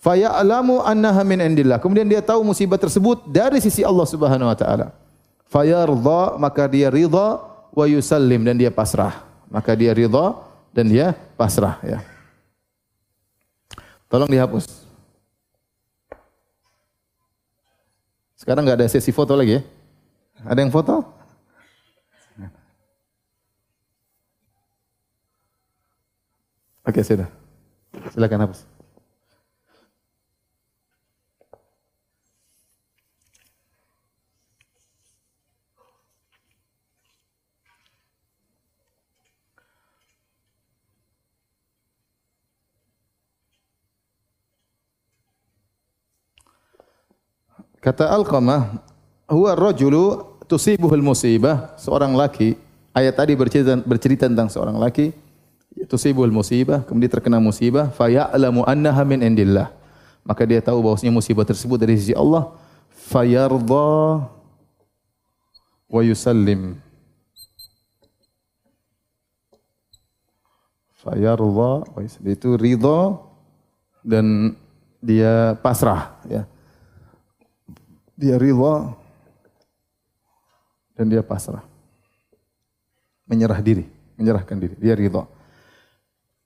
[0.02, 1.78] Fa ya'lamu annaha min indillah.
[1.78, 4.90] Kemudian dia tahu musibah tersebut dari sisi Allah Subhanahu wa taala.
[5.46, 7.40] Fa yarda maka dia ridha
[7.70, 9.22] wa yusallim dan dia pasrah.
[9.46, 10.34] Maka dia ridha
[10.74, 12.02] dan dia pasrah ya.
[14.10, 14.83] Tolong dihapus.
[18.44, 19.62] Sekarang enggak ada sesi foto lagi ya.
[20.44, 21.00] Ada yang foto?
[26.84, 27.32] Oke, sudah.
[28.12, 28.73] Silakan hapus.
[47.84, 48.80] Kata Al-Qamah,
[49.28, 51.76] huwa rajulu tusibuhul musibah.
[51.76, 52.56] Seorang laki
[52.96, 55.12] ayat tadi bercerita, bercerita tentang seorang laki
[55.84, 59.68] tusibuhul musibah kemudian terkena musibah fa ya'lamu annaha min indillah.
[60.24, 62.56] Maka dia tahu bahwasanya musibah tersebut dari sisi Allah.
[62.88, 64.24] Fa yarda
[65.84, 66.80] wa yusallim.
[71.04, 71.84] Fa yarda
[72.24, 73.20] itu ridha
[74.00, 74.56] dan
[75.04, 76.48] dia pasrah ya
[78.14, 78.94] dia ridha
[80.94, 81.62] dan dia pasrah.
[83.24, 85.26] Menyerah diri, menyerahkan diri, dia ridha.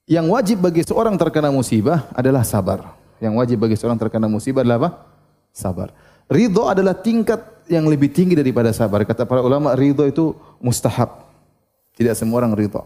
[0.09, 2.97] Yang wajib bagi seorang terkena musibah adalah sabar.
[3.21, 4.91] Yang wajib bagi seorang terkena musibah adalah apa?
[5.53, 5.93] Sabar.
[6.29, 9.05] Ridho adalah tingkat yang lebih tinggi daripada sabar.
[9.05, 10.33] Kata para ulama, ridho itu
[10.65, 11.29] mustahab.
[11.93, 12.81] Tidak semua orang ridho.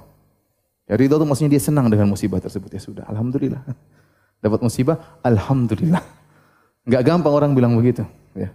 [0.91, 2.75] Ya, ridho itu maksudnya dia senang dengan musibah tersebut.
[2.75, 3.63] Ya sudah, Alhamdulillah.
[4.43, 6.03] Dapat musibah, Alhamdulillah.
[6.83, 8.03] Enggak gampang orang bilang begitu.
[8.35, 8.51] Ya.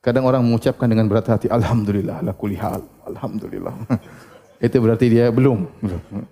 [0.00, 2.80] Kadang orang mengucapkan dengan berat hati, Alhamdulillah, ala kulli hal.
[3.04, 3.74] Alhamdulillah.
[4.64, 5.68] itu berarti dia belum.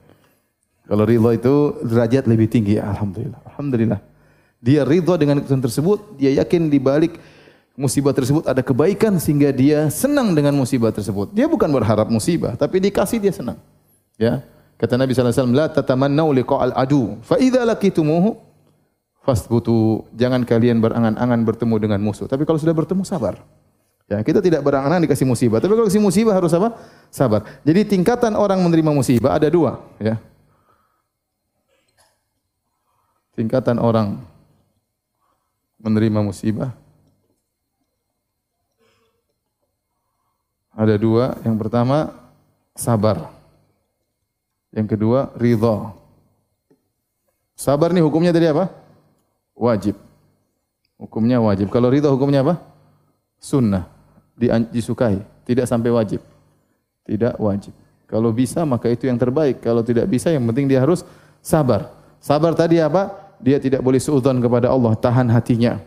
[0.89, 1.55] Kalau ridha itu
[1.85, 2.81] derajat lebih tinggi.
[2.81, 3.41] Alhamdulillah.
[3.45, 4.01] Alhamdulillah.
[4.64, 7.21] Dia ridha dengan keputusan tersebut, dia yakin di balik
[7.79, 11.31] musibah tersebut ada kebaikan sehingga dia senang dengan musibah tersebut.
[11.31, 13.61] Dia bukan berharap musibah, tapi dikasih dia senang.
[14.19, 14.43] Ya.
[14.81, 18.35] Kata Nabi sallallahu alaihi wasallam, "La tatamannau liqa'al adu, fa idza laqitumuhu
[19.23, 23.39] fasbutu." Jangan kalian berangan-angan bertemu dengan musuh, tapi kalau sudah bertemu sabar.
[24.09, 25.61] Ya, kita tidak berangan dikasih musibah.
[25.61, 26.80] Tapi kalau kasih musibah harus apa?
[27.12, 27.44] Sabar.
[27.61, 29.84] Jadi tingkatan orang menerima musibah ada dua.
[30.00, 30.16] Ya.
[33.38, 34.18] tingkatan orang
[35.78, 36.74] menerima musibah
[40.74, 41.38] ada dua.
[41.46, 42.11] Yang pertama
[42.74, 43.30] sabar.
[44.74, 45.94] Yang kedua ridha.
[47.54, 48.74] Sabar ni hukumnya tadi apa?
[49.54, 49.94] Wajib.
[50.98, 51.70] Hukumnya wajib.
[51.70, 52.59] Kalau ridha hukumnya apa?
[53.38, 53.97] Sunnah.
[54.70, 55.18] Disukai.
[55.43, 56.22] Tidak sampai wajib.
[57.03, 57.74] Tidak wajib.
[58.09, 59.61] Kalau bisa maka itu yang terbaik.
[59.61, 61.03] Kalau tidak bisa yang penting dia harus
[61.43, 61.93] sabar.
[62.22, 63.34] Sabar tadi apa?
[63.43, 64.97] Dia tidak boleh suudzon kepada Allah.
[64.97, 65.82] Tahan hatinya.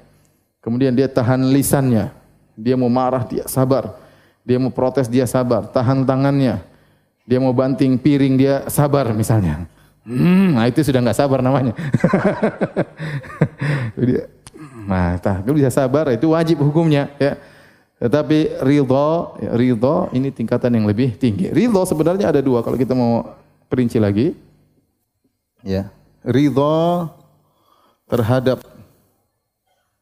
[0.62, 2.14] Kemudian dia tahan lisannya.
[2.54, 3.97] Dia mau marah, dia sabar.
[4.45, 5.66] Dia mau protes, dia sabar.
[5.66, 6.62] Tahan tangannya.
[7.26, 9.66] Dia mau banting piring, dia sabar misalnya.
[10.02, 11.78] Hmm, nah itu sudah enggak sabar namanya.
[14.89, 17.10] nah, tak, bisa sabar itu wajib hukumnya.
[17.22, 17.38] Ya.
[18.02, 21.54] Tetapi ridho, ya, ridho ini tingkatan yang lebih tinggi.
[21.54, 23.38] Ridho sebenarnya ada dua kalau kita mau
[23.70, 24.34] perinci lagi.
[25.62, 25.93] Ya,
[26.26, 27.06] ridho
[28.10, 28.66] terhadap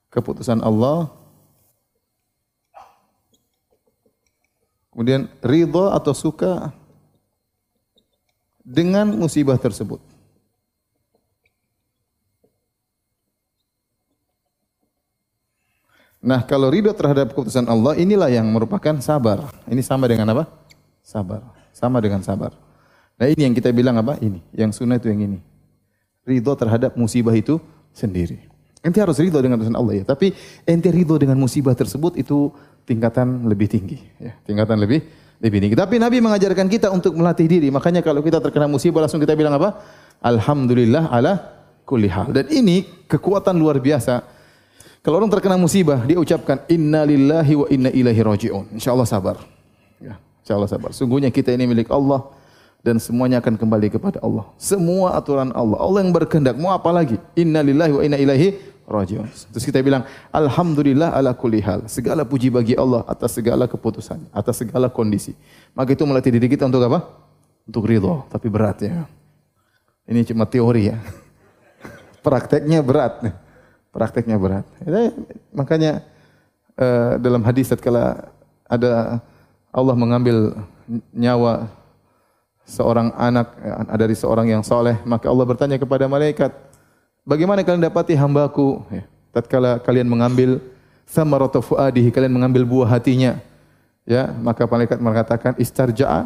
[0.07, 1.11] keputusan Allah.
[4.95, 6.71] Kemudian ridho atau suka
[8.63, 9.99] dengan musibah tersebut.
[16.19, 19.47] Nah, kalau ridho terhadap keputusan Allah, inilah yang merupakan sabar.
[19.71, 20.43] Ini sama dengan apa?
[20.99, 21.39] Sabar.
[21.71, 22.51] Sama dengan sabar.
[23.15, 24.19] Nah, ini yang kita bilang apa?
[24.19, 24.43] Ini.
[24.51, 25.39] Yang sunnah itu yang ini.
[26.27, 27.55] Ridho terhadap musibah itu
[27.95, 28.51] sendiri.
[28.79, 30.03] Ente harus ridho dengan keputusan Allah ya.
[30.07, 30.35] Tapi
[30.67, 32.51] ente ridho dengan musibah tersebut itu
[32.83, 33.99] tingkatan lebih tinggi.
[34.19, 34.35] Ya.
[34.43, 35.03] Tingkatan lebih
[35.39, 35.75] lebih tinggi.
[35.75, 37.67] Tapi Nabi mengajarkan kita untuk melatih diri.
[37.71, 39.83] Makanya kalau kita terkena musibah langsung kita bilang apa?
[40.19, 41.33] Alhamdulillah ala
[41.87, 42.31] kulli hal.
[42.31, 44.38] Dan ini kekuatan luar biasa.
[44.99, 48.75] Kalau orang terkena musibah, dia ucapkan inna lillahi wa inna ilaihi raji'un.
[48.75, 49.39] InsyaAllah sabar.
[50.03, 50.91] Ya, InsyaAllah sabar.
[50.91, 52.27] Sungguhnya kita ini milik Allah
[52.83, 54.47] dan semuanya akan kembali kepada Allah.
[54.59, 55.79] Semua aturan Allah.
[55.79, 56.59] Allah yang berkehendak.
[56.59, 57.15] Mau apa lagi?
[57.39, 59.27] Inna lillahi wa inna ilaihi rajiun.
[59.55, 60.03] Terus kita bilang
[60.35, 61.87] alhamdulillah ala kulli hal.
[61.87, 65.31] Segala puji bagi Allah atas segala keputusan, atas segala kondisi.
[65.71, 67.07] Maka itu melatih diri kita untuk apa?
[67.63, 69.07] Untuk ridho, tapi berat ya.
[70.09, 70.97] Ini cuma teori ya.
[72.25, 73.47] Prakteknya berat.
[73.99, 74.65] Prakteknya berat.
[74.79, 75.11] Jadi,
[75.51, 76.07] makanya
[76.79, 78.31] uh, dalam hadis tatkala
[78.63, 79.19] ada
[79.75, 80.55] Allah mengambil
[81.11, 81.67] nyawa
[82.63, 83.51] seorang anak
[83.99, 86.53] dari seorang yang soleh, maka Allah bertanya kepada malaikat,
[87.29, 88.81] Bagaimana kalian dapati hambaku?
[88.89, 90.57] Ya, tatkala kalian mengambil
[91.05, 93.37] samaratu fuadihi, kalian mengambil buah hatinya.
[94.09, 96.25] Ya, maka malaikat mengatakan istarja'a.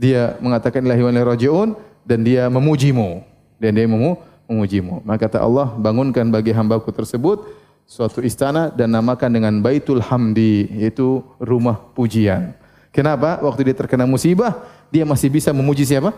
[0.00, 1.76] Dia mengatakan ilahi wa
[2.08, 3.20] dan dia memujimu.
[3.60, 4.16] Dan dia memu,
[4.50, 5.06] memujimu.
[5.06, 7.46] Maka kata Allah, bangunkan bagi hambaku tersebut
[7.86, 12.58] suatu istana dan namakan dengan Baitul Hamdi, yaitu rumah pujian.
[12.90, 13.38] Kenapa?
[13.38, 16.10] Waktu dia terkena musibah, dia masih bisa memuji siapa?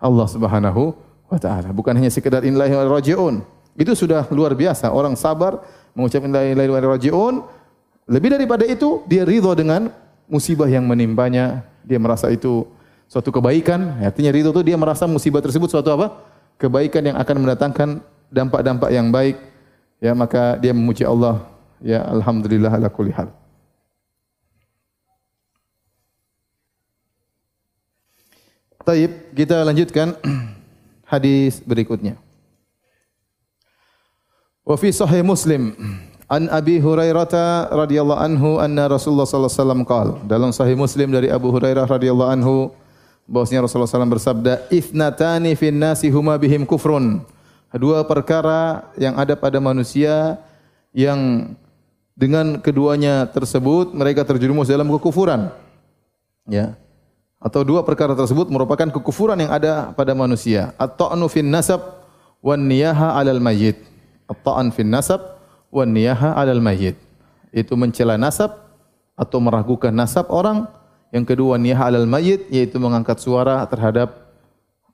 [0.00, 0.96] Allah Subhanahu
[1.28, 1.68] wa taala.
[1.76, 3.34] Bukan hanya sekedar inillahi wa rajiun.
[3.76, 4.88] Itu sudah luar biasa.
[4.88, 5.60] Orang sabar
[5.92, 7.34] mengucapkan la ilaha illallah rajiun.
[8.08, 9.92] Lebih daripada itu, dia ridho dengan
[10.24, 11.68] musibah yang menimpanya.
[11.84, 12.64] Dia merasa itu
[13.04, 14.00] suatu kebaikan.
[14.00, 16.35] Artinya ridho itu dia merasa musibah tersebut suatu apa?
[16.56, 17.88] Kebaikan yang akan mendatangkan
[18.32, 19.36] dampak-dampak yang baik.
[20.00, 21.44] Ya, maka dia memuji Allah.
[21.80, 23.28] Ya, alhamdulillah ala kulli hal.
[28.86, 30.14] Taib, kita lanjutkan
[31.12, 32.14] hadis berikutnya.
[34.62, 35.74] Wa fi sahih Muslim
[36.26, 41.30] an Abi Hurairah radhiyallahu anhu anna Rasulullah sallallahu alaihi wasallam qala dalam sahih Muslim dari
[41.30, 42.54] Abu Hurairah radhiyallahu anhu
[43.26, 47.22] bahwasanya Rasulullah SAW bersabda ithnatani fin nasi huma bihim kufrun
[47.76, 50.40] dua perkara yang ada pada manusia
[50.96, 51.52] yang
[52.16, 55.52] dengan keduanya tersebut mereka terjerumus dalam kekufuran
[56.48, 56.78] ya
[57.42, 62.00] atau dua perkara tersebut merupakan kekufuran yang ada pada manusia at-ta'nu fin nasab
[62.40, 63.76] wan niyaha 'alal mayyit
[64.30, 65.36] at-ta'an fin nasab
[65.70, 66.98] wa niyaha 'alal mayyit.
[67.54, 68.52] Itu mencela nasab
[69.16, 70.68] atau meragukan nasab orang.
[71.14, 74.26] Yang kedua niyaha 'alal mayyit yaitu mengangkat suara terhadap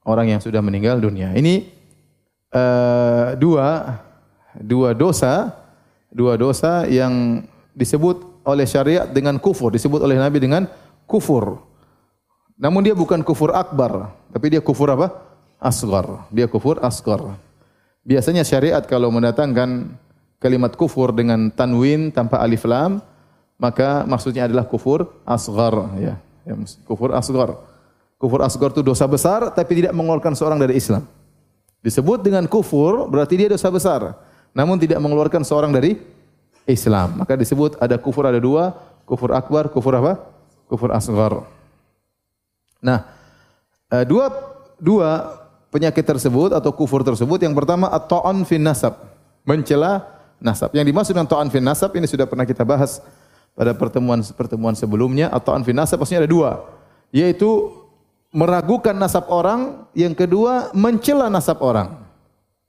[0.05, 1.33] orang yang sudah meninggal dunia.
[1.33, 1.69] Ini
[2.53, 4.01] uh, dua
[4.61, 5.57] dua dosa
[6.13, 10.69] dua dosa yang disebut oleh syariat dengan kufur, disebut oleh Nabi dengan
[11.09, 11.63] kufur.
[12.61, 15.11] Namun dia bukan kufur akbar, tapi dia kufur apa?
[15.63, 16.29] Asgar.
[16.29, 17.39] Dia kufur asgar.
[18.03, 19.95] Biasanya syariat kalau mendatangkan
[20.43, 22.99] kalimat kufur dengan tanwin tanpa alif lam,
[23.63, 25.95] maka maksudnya adalah kufur asgar.
[26.03, 26.19] Ya.
[26.43, 27.55] ya kufur asgar.
[28.19, 31.07] Kufur asgar itu dosa besar tapi tidak mengeluarkan seorang dari Islam.
[31.79, 34.19] Disebut dengan kufur berarti dia dosa besar.
[34.51, 35.95] Namun tidak mengeluarkan seorang dari
[36.67, 37.23] Islam.
[37.23, 38.75] Maka disebut ada kufur ada dua.
[39.07, 40.19] Kufur akbar, kufur apa?
[40.67, 41.47] Kufur asgar.
[42.83, 43.07] Nah,
[43.95, 44.27] eh, dua
[44.83, 45.39] dua
[45.71, 48.99] penyakit tersebut atau kufur tersebut yang pertama at-ta'an fin nasab,
[49.47, 50.03] mencela
[50.43, 50.75] nasab.
[50.75, 52.99] Yang dimaksud dengan ta'an fin nasab ini sudah pernah kita bahas
[53.53, 55.29] pada pertemuan-pertemuan sebelumnya.
[55.33, 56.65] At-ta'an fin nasab ada dua,
[57.13, 57.73] yaitu
[58.33, 62.01] meragukan nasab orang, yang kedua mencela nasab orang.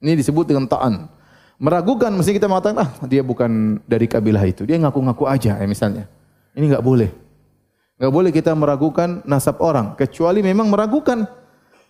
[0.04, 1.08] Ini disebut dengan ta'an.
[1.56, 6.04] Meragukan mesti kita mengatakan ah dia bukan dari kabilah itu, dia ngaku-ngaku aja ya misalnya.
[6.52, 7.10] Ini enggak boleh.
[7.96, 11.24] Enggak boleh kita meragukan nasab orang kecuali memang meragukan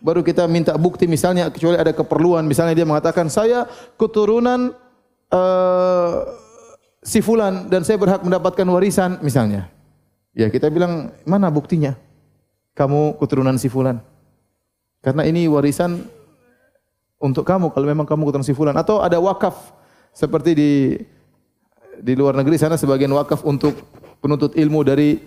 [0.04, 3.64] baru kita minta bukti misalnya kecuali ada keperluan misalnya dia mengatakan saya
[3.96, 4.76] keturunan
[5.32, 6.43] uh,
[7.04, 9.68] si fulan dan saya berhak mendapatkan warisan misalnya.
[10.34, 11.94] Ya kita bilang mana buktinya?
[12.74, 14.02] Kamu keturunan si fulan.
[15.04, 16.02] Karena ini warisan
[17.20, 18.74] untuk kamu kalau memang kamu keturunan si fulan.
[18.74, 19.54] Atau ada wakaf
[20.10, 20.72] seperti di
[22.02, 23.78] di luar negeri sana sebagian wakaf untuk
[24.18, 25.22] penuntut ilmu dari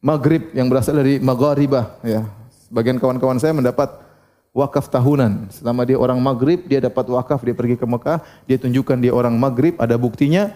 [0.00, 2.24] Maghrib yang berasal dari Maghribah ya.
[2.72, 3.90] Bagian kawan-kawan saya mendapat
[4.56, 5.52] wakaf tahunan.
[5.52, 9.36] Selama dia orang Maghrib, dia dapat wakaf, dia pergi ke Mekah, dia tunjukkan dia orang
[9.36, 10.48] Maghrib, ada buktinya,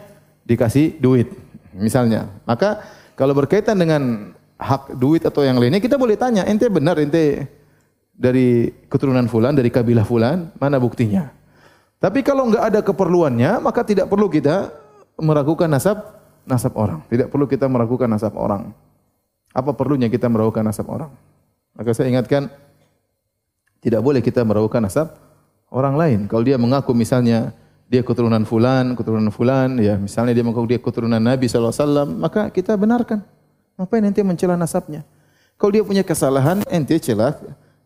[0.50, 1.30] dikasih duit.
[1.70, 2.26] Misalnya.
[2.42, 2.82] Maka
[3.14, 7.46] kalau berkaitan dengan hak duit atau yang lainnya, kita boleh tanya, ente benar, ente
[8.10, 11.30] dari keturunan fulan, dari kabilah fulan, mana buktinya?
[12.02, 14.74] Tapi kalau enggak ada keperluannya, maka tidak perlu kita
[15.20, 17.04] meragukan nasab nasab orang.
[17.06, 18.72] Tidak perlu kita meragukan nasab orang.
[19.52, 21.12] Apa perlunya kita meragukan nasab orang?
[21.76, 22.48] Maka saya ingatkan
[23.80, 25.16] tidak boleh kita meragukan nasab
[25.72, 26.20] orang lain.
[26.28, 27.52] Kalau dia mengaku misalnya
[27.90, 32.78] dia keturunan fulan, keturunan fulan, ya misalnya dia mengaku dia keturunan Nabi wasallam, maka kita
[32.78, 33.18] benarkan.
[33.74, 35.02] Ngapain ente mencela nasabnya?
[35.58, 37.34] Kalau dia punya kesalahan, ente celah,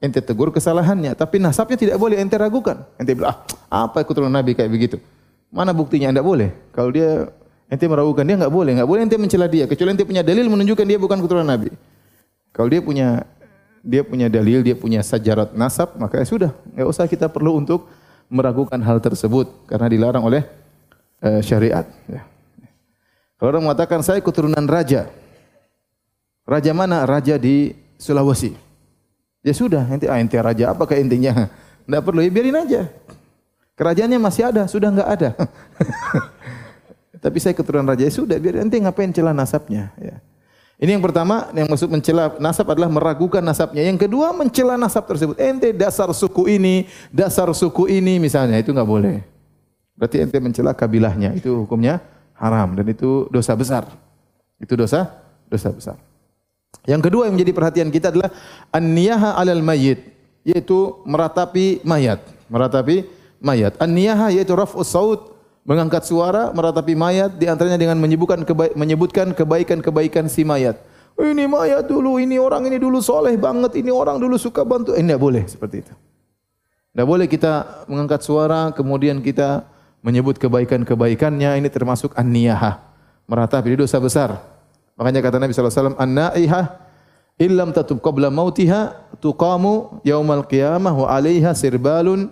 [0.05, 2.85] ente tegur kesalahannya, tapi nasabnya tidak boleh ente ragukan.
[3.01, 3.33] Ente bilang,
[3.73, 5.01] ah, apa keturunan Nabi kayak begitu?
[5.49, 6.53] Mana buktinya anda boleh?
[6.77, 7.33] Kalau dia
[7.73, 10.85] ente meragukan dia enggak boleh, enggak boleh ente mencela dia kecuali ente punya dalil menunjukkan
[10.85, 11.73] dia bukan keturunan Nabi.
[12.53, 13.25] Kalau dia punya
[13.81, 17.89] dia punya dalil, dia punya sajarat nasab, maka ya sudah, enggak usah kita perlu untuk
[18.29, 20.43] meragukan hal tersebut karena dilarang oleh
[21.25, 21.85] uh, syariat.
[22.09, 22.23] Ya.
[23.39, 25.11] Kalau orang mengatakan saya keturunan raja,
[26.49, 27.05] raja mana?
[27.05, 28.57] Raja di Sulawesi.
[29.45, 31.53] Ya sudah, ente ah, ente raja apa ke intinya?
[31.87, 32.83] Enggak perlu, ya biarin aja.
[33.77, 35.31] Kerajaannya masih ada, sudah enggak ada.
[37.25, 39.93] Tapi saya keturunan raja, ya sudah, biar ente ngapain celah nasabnya.
[40.01, 40.23] Ya.
[40.75, 43.87] Ini yang pertama, yang maksud mencela nasab adalah meragukan nasabnya.
[43.87, 45.39] Yang kedua, mencela nasab tersebut.
[45.39, 49.23] Ente dasar suku ini, dasar suku ini misalnya, itu enggak boleh.
[49.95, 52.03] Berarti ente mencela kabilahnya, itu hukumnya
[52.35, 53.87] haram dan itu dosa besar.
[54.59, 55.15] Itu dosa,
[55.47, 55.97] dosa besar.
[56.85, 58.35] Yang kedua yang menjadi perhatian kita adalah
[58.75, 60.11] an-niyaha 'alal mayyit,
[60.43, 62.19] yaitu meratapi mayat,
[62.51, 63.07] meratapi
[63.39, 63.79] mayat.
[63.79, 65.34] An-niyaha yaitu raf'us saut
[65.65, 70.79] mengangkat suara meratapi mayat di antaranya dengan menyebutkan keba menyebutkan kebaikan-kebaikan si mayat.
[71.15, 74.99] Ini mayat dulu, ini orang ini dulu soleh banget, ini orang dulu suka bantu.
[74.99, 75.95] Ini tidak boleh seperti itu.
[76.91, 79.63] Tidak boleh kita mengangkat suara, kemudian kita
[80.03, 81.59] menyebut kebaikan-kebaikannya.
[81.63, 82.83] Ini termasuk an-niyahah.
[83.31, 84.43] Meratapi, dosa besar.
[84.99, 86.83] Makanya kata Nabi SAW, an-na'ihah
[87.39, 92.31] illam tatub qabla mautiha tuqamu yaumal qiyamah wa alaiha sirbalun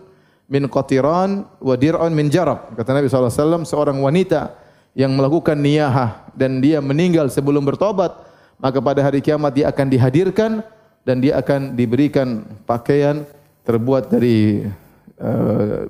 [0.53, 2.76] min qatiran wa dir'un min jarab.
[2.76, 4.53] Kata Nabi SAW, seorang wanita
[4.92, 8.12] yang melakukan niyahah dan dia meninggal sebelum bertobat,
[8.61, 10.61] maka pada hari kiamat dia akan dihadirkan
[11.09, 13.24] dan dia akan diberikan pakaian
[13.64, 14.68] terbuat dari
[15.16, 15.88] uh,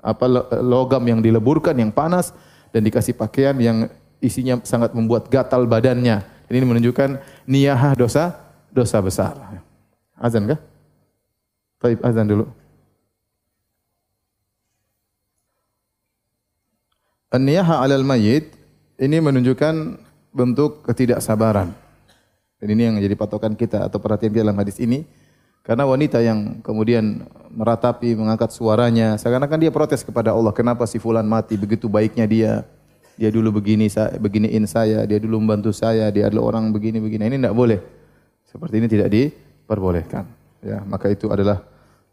[0.00, 0.24] apa
[0.64, 2.32] logam yang dileburkan yang panas
[2.72, 3.92] dan dikasih pakaian yang
[4.24, 6.24] isinya sangat membuat gatal badannya.
[6.48, 8.32] Ini menunjukkan niyahah dosa
[8.72, 9.36] dosa besar.
[10.16, 10.60] Azan kah?
[11.78, 12.59] Baik, azan dulu.
[17.30, 18.50] An-niyaha 'alal mayyit
[18.98, 19.74] ini menunjukkan
[20.34, 21.70] bentuk ketidaksabaran.
[22.58, 25.06] Dan ini yang menjadi patokan kita atau perhatian kita dalam hadis ini.
[25.62, 27.22] Karena wanita yang kemudian
[27.54, 32.52] meratapi, mengangkat suaranya, seakan-akan dia protes kepada Allah, kenapa si fulan mati, begitu baiknya dia.
[33.14, 37.30] Dia dulu begini, beginiin saya, dia dulu membantu saya, dia adalah orang begini-begini.
[37.30, 37.78] Ini tidak boleh.
[38.48, 40.24] Seperti ini tidak diperbolehkan.
[40.64, 41.62] Ya, maka itu adalah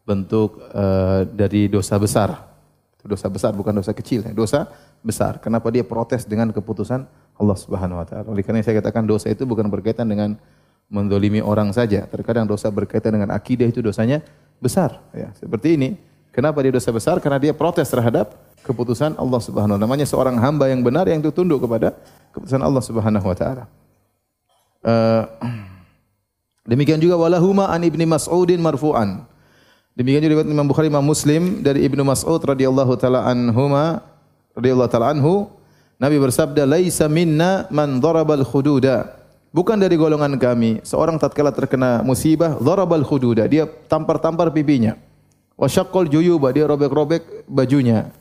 [0.05, 2.56] bentuk uh, dari dosa besar.
[3.05, 4.67] Dosa besar bukan dosa kecil, dosa
[5.05, 5.37] besar.
[5.39, 7.05] Kenapa dia protes dengan keputusan
[7.37, 8.27] Allah Subhanahu wa taala?
[8.27, 10.35] Oleh karena saya katakan dosa itu bukan berkaitan dengan
[10.89, 12.03] mendolimi orang saja.
[12.09, 14.25] Terkadang dosa berkaitan dengan akidah itu dosanya
[14.59, 14.99] besar.
[15.13, 15.89] Ya, seperti ini.
[16.33, 17.17] Kenapa dia dosa besar?
[17.23, 19.85] Karena dia protes terhadap keputusan Allah Subhanahu wa taala.
[19.87, 21.95] Namanya seorang hamba yang benar yang itu tunduk kepada
[22.35, 23.63] keputusan Allah Subhanahu wa taala.
[24.83, 25.23] Uh,
[26.71, 29.36] demikian juga walahuma an ibni Mas'udin marfu'an.
[29.97, 34.05] Demikian juga Imam Bukhari Imam Muslim dari Ibnu Mas'ud radhiyallahu taala anhuma
[34.53, 35.49] radhiyallahu taala anhu
[35.97, 39.09] Nabi bersabda laisa minna man darabal khududa
[39.49, 45.01] bukan dari golongan kami seorang tatkala terkena musibah darabal khududa dia tampar-tampar pipinya
[45.57, 48.13] Wa syaqqal juyuba dia robek-robek bajunya.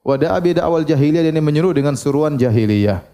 [0.00, 3.04] Wa da'a bi da'wal jahiliyah dia menyeru dengan seruan jahiliyah.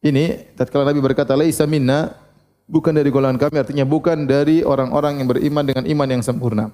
[0.00, 2.16] Ini tatkala Nabi berkata laisa minna
[2.64, 6.72] bukan dari golongan kami artinya bukan dari orang-orang yang beriman dengan iman yang sempurna.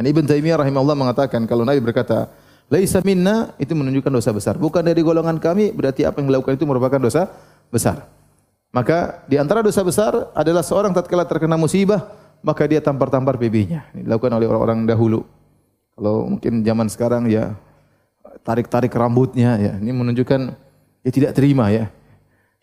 [0.00, 2.32] Dan Ibn Taimiyah rahimahullah mengatakan kalau Nabi berkata
[2.72, 4.56] laisa minna itu menunjukkan dosa besar.
[4.56, 7.28] Bukan dari golongan kami berarti apa yang dilakukan itu merupakan dosa
[7.68, 8.08] besar.
[8.72, 13.84] Maka di antara dosa besar adalah seorang tatkala terkena musibah maka dia tampar-tampar pipinya.
[13.92, 15.20] Ini dilakukan oleh orang-orang dahulu.
[15.92, 17.52] Kalau mungkin zaman sekarang ya
[18.40, 19.72] tarik-tarik rambutnya ya.
[19.76, 20.40] Ini menunjukkan
[21.04, 21.92] dia tidak terima ya.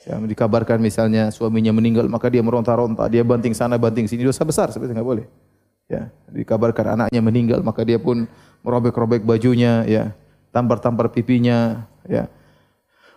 [0.09, 4.73] Yang dikabarkan misalnya suaminya meninggal maka dia meronta-ronta, dia banting sana banting sini dosa besar
[4.73, 5.46] seperti enggak boleh.
[5.87, 8.27] Ya, dikabarkan anaknya meninggal maka dia pun
[8.59, 10.11] merobek-robek bajunya ya,
[10.51, 12.27] tampar-tampar pipinya ya.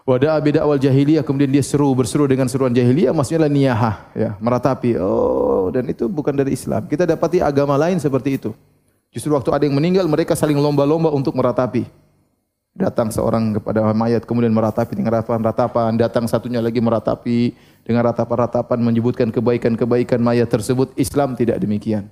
[0.06, 4.30] Wada abida awal jahiliyah kemudian dia seru berseru dengan seruan jahiliyah maksudnya adalah niyahah ya,
[4.38, 5.02] meratapi.
[5.02, 6.86] Oh, dan itu bukan dari Islam.
[6.86, 8.50] Kita dapati agama lain seperti itu.
[9.10, 11.86] Justru waktu ada yang meninggal mereka saling lomba-lomba untuk meratapi.
[12.70, 17.50] Datang seorang kepada mayat kemudian meratapi dengan ratapan-ratapan, datang satunya lagi meratapi
[17.82, 20.94] dengan ratapan-ratapan menyebutkan kebaikan-kebaikan mayat tersebut.
[20.94, 22.06] Islam tidak demikian.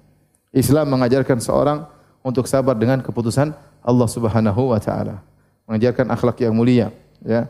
[0.52, 1.84] Islam mengajarkan seorang
[2.24, 3.52] untuk sabar dengan keputusan
[3.84, 5.20] Allah Subhanahu wa taala.
[5.68, 6.88] Mengajarkan akhlak yang mulia,
[7.20, 7.48] ya.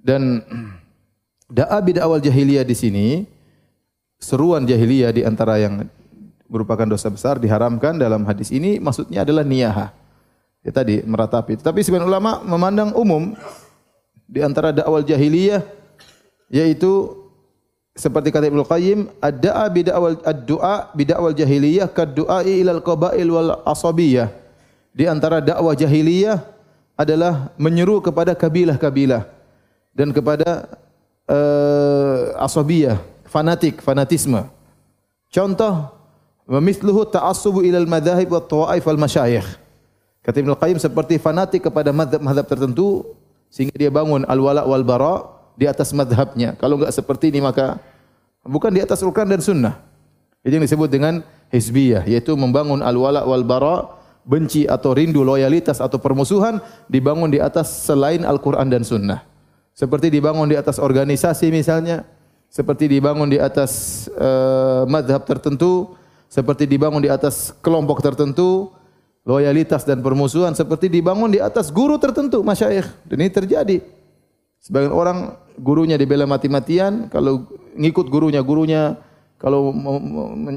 [0.00, 0.42] Dan
[1.60, 3.06] da'a bid'awal jahiliyah di sini
[4.16, 5.84] seruan jahiliyah di antara yang
[6.48, 9.92] merupakan dosa besar diharamkan dalam hadis ini maksudnya adalah niyahah
[10.62, 11.58] ya tadi meratapi.
[11.60, 13.34] Tapi sebagian ulama memandang umum
[14.28, 15.64] di antara dakwah jahiliyah
[16.48, 17.21] yaitu
[17.92, 24.32] seperti kata Ibnu Qayyim, ad-da'a bid'awal ad-du'a bid'awal jahiliyah kad-du'ai ilal qabail wal asabiyah.
[24.96, 26.40] Di antara dakwah jahiliyah
[26.96, 29.28] adalah menyeru kepada kabilah-kabilah
[29.92, 30.72] dan kepada
[31.28, 32.96] uh, asabiyah,
[33.28, 34.40] fanatik, fanatisme.
[35.28, 35.92] Contoh,
[36.48, 39.48] memithluhu ta'assubu ilal madhahib wa tawaif wal masyayikh.
[40.24, 43.04] Kata Ibn Qayyim seperti fanatik kepada madhab-madhab tertentu
[43.52, 46.56] sehingga dia bangun al-wala wal bara di atas madhabnya.
[46.56, 47.78] Kalau enggak seperti ini maka
[48.44, 49.74] bukan di atas Al-Quran dan Sunnah.
[50.42, 51.22] Itu yang disebut dengan
[51.54, 53.86] hizbiyah, yaitu membangun al-wala wal bara,
[54.26, 56.58] benci atau rindu loyalitas atau permusuhan
[56.90, 59.22] dibangun di atas selain Al-Quran dan Sunnah.
[59.72, 62.02] Seperti dibangun di atas organisasi misalnya,
[62.50, 65.94] seperti dibangun di atas uh, madhab tertentu,
[66.26, 68.74] seperti dibangun di atas kelompok tertentu,
[69.22, 73.76] loyalitas dan permusuhan seperti dibangun di atas guru tertentu masyayikh ini terjadi
[74.62, 78.96] sebagian orang gurunya dibela mati-matian kalau ngikut gurunya gurunya
[79.42, 79.74] kalau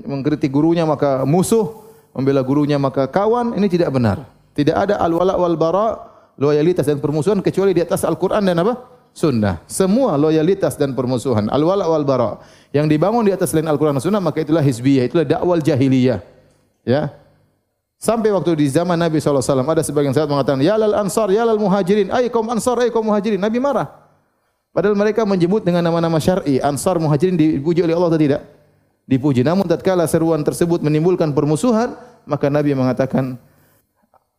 [0.05, 4.29] mengkritik gurunya maka musuh membela gurunya maka kawan ini tidak benar.
[4.55, 5.99] Tidak ada al wala wal bara
[6.39, 8.87] loyalitas dan permusuhan kecuali di atas Al-Qur'an dan apa?
[9.11, 9.59] Sunnah.
[9.67, 12.39] Semua loyalitas dan permusuhan al wala wal bara
[12.71, 16.23] yang dibangun di atas selain Al-Qur'an dan sunnah maka itulah hizbiyah itulah dakwah jahiliyah
[16.87, 17.11] ya
[17.95, 21.57] Sampai waktu di zaman Nabi SAW ada sebagian sahabat mengatakan, Ya lal ansar, ya lal
[21.57, 23.39] muhajirin, ay kaum ansar, ay kaum muhajirin.
[23.39, 23.87] Nabi marah.
[24.75, 28.41] Padahal mereka menyebut dengan nama-nama syar'i, ansar muhajirin dipuji oleh Allah atau tidak?
[29.07, 29.39] Dipuji.
[29.39, 31.95] Namun tatkala seruan tersebut menimbulkan permusuhan,
[32.27, 33.39] maka Nabi mengatakan,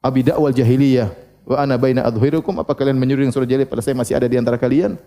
[0.04, 1.08] Abi da'wal jahiliyah,
[1.48, 4.36] wa ana baina adhuhirukum, apa kalian menyuruh yang surah jahiliyah pada saya masih ada di
[4.36, 5.00] antara kalian?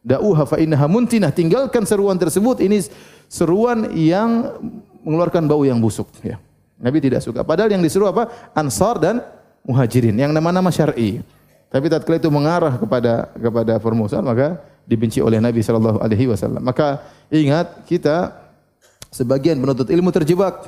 [0.00, 1.28] Da'uha fa innaha muntinah.
[1.28, 2.80] Tinggalkan seruan tersebut, ini
[3.28, 4.56] seruan yang
[5.04, 6.08] mengeluarkan bau yang busuk.
[6.24, 6.40] Ya.
[6.80, 7.44] Nabi tidak suka.
[7.44, 8.32] Padahal yang disuruh apa?
[8.56, 9.20] Ansar dan
[9.60, 11.20] Muhajirin yang nama-nama syar'i.
[11.68, 14.58] Tapi tatkala itu mengarah kepada kepada permusuhan maka
[14.88, 16.64] dibenci oleh Nabi sallallahu alaihi wasallam.
[16.64, 18.34] Maka ingat kita
[19.12, 20.66] sebagian penuntut ilmu terjebak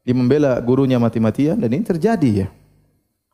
[0.00, 2.48] di membela gurunya mati-matian dan ini terjadi ya.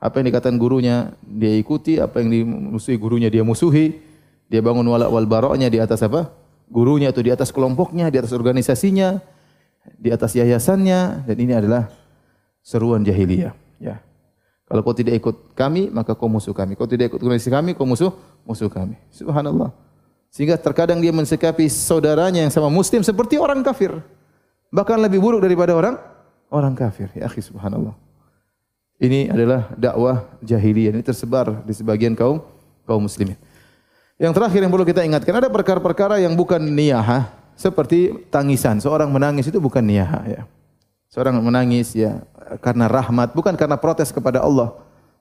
[0.03, 4.03] Apa yang dikatakan gurunya dia ikuti, apa yang dimusuhi gurunya dia musuhi.
[4.47, 6.31] Dia bangun wala wal baroknya di atas apa?
[6.67, 9.23] Gurunya atau di atas kelompoknya, di atas organisasinya,
[9.95, 11.87] di atas yayasannya dan ini adalah
[12.67, 13.55] seruan jahiliyah.
[13.79, 14.03] Ya.
[14.67, 16.75] Kalau kau tidak ikut kami, maka kau musuh kami.
[16.75, 18.11] Kau tidak ikut organisasi kami, kau musuh
[18.43, 18.99] musuh kami.
[19.15, 19.71] Subhanallah.
[20.35, 23.95] Sehingga terkadang dia mensikapi saudaranya yang sama muslim seperti orang kafir.
[24.75, 25.95] Bahkan lebih buruk daripada orang
[26.51, 27.07] orang kafir.
[27.15, 27.95] Ya akhi subhanallah.
[28.99, 30.91] Ini adalah dakwah jahiliyah.
[30.99, 32.43] Ini tersebar di sebagian kaum
[32.83, 33.39] kaum muslimin.
[34.19, 38.83] Yang terakhir yang perlu kita ingatkan ada perkara-perkara yang bukan niyah seperti tangisan.
[38.83, 40.43] Seorang menangis itu bukan niyah ya.
[41.07, 42.27] Seorang menangis ya
[42.63, 44.75] karena rahmat, bukan karena protes kepada Allah,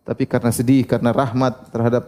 [0.06, 2.04] tapi karena sedih, karena rahmat terhadap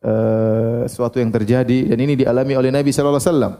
[0.00, 3.54] uh, sesuatu yang terjadi dan ini dialami oleh Nabi sallallahu alaihi wasallam.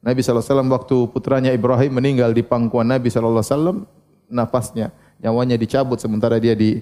[0.00, 3.84] Nabi wasallam waktu putranya Ibrahim meninggal di pangkuan Nabi sallallahu alaihi
[4.32, 6.80] nafasnya, nyawanya dicabut sementara dia di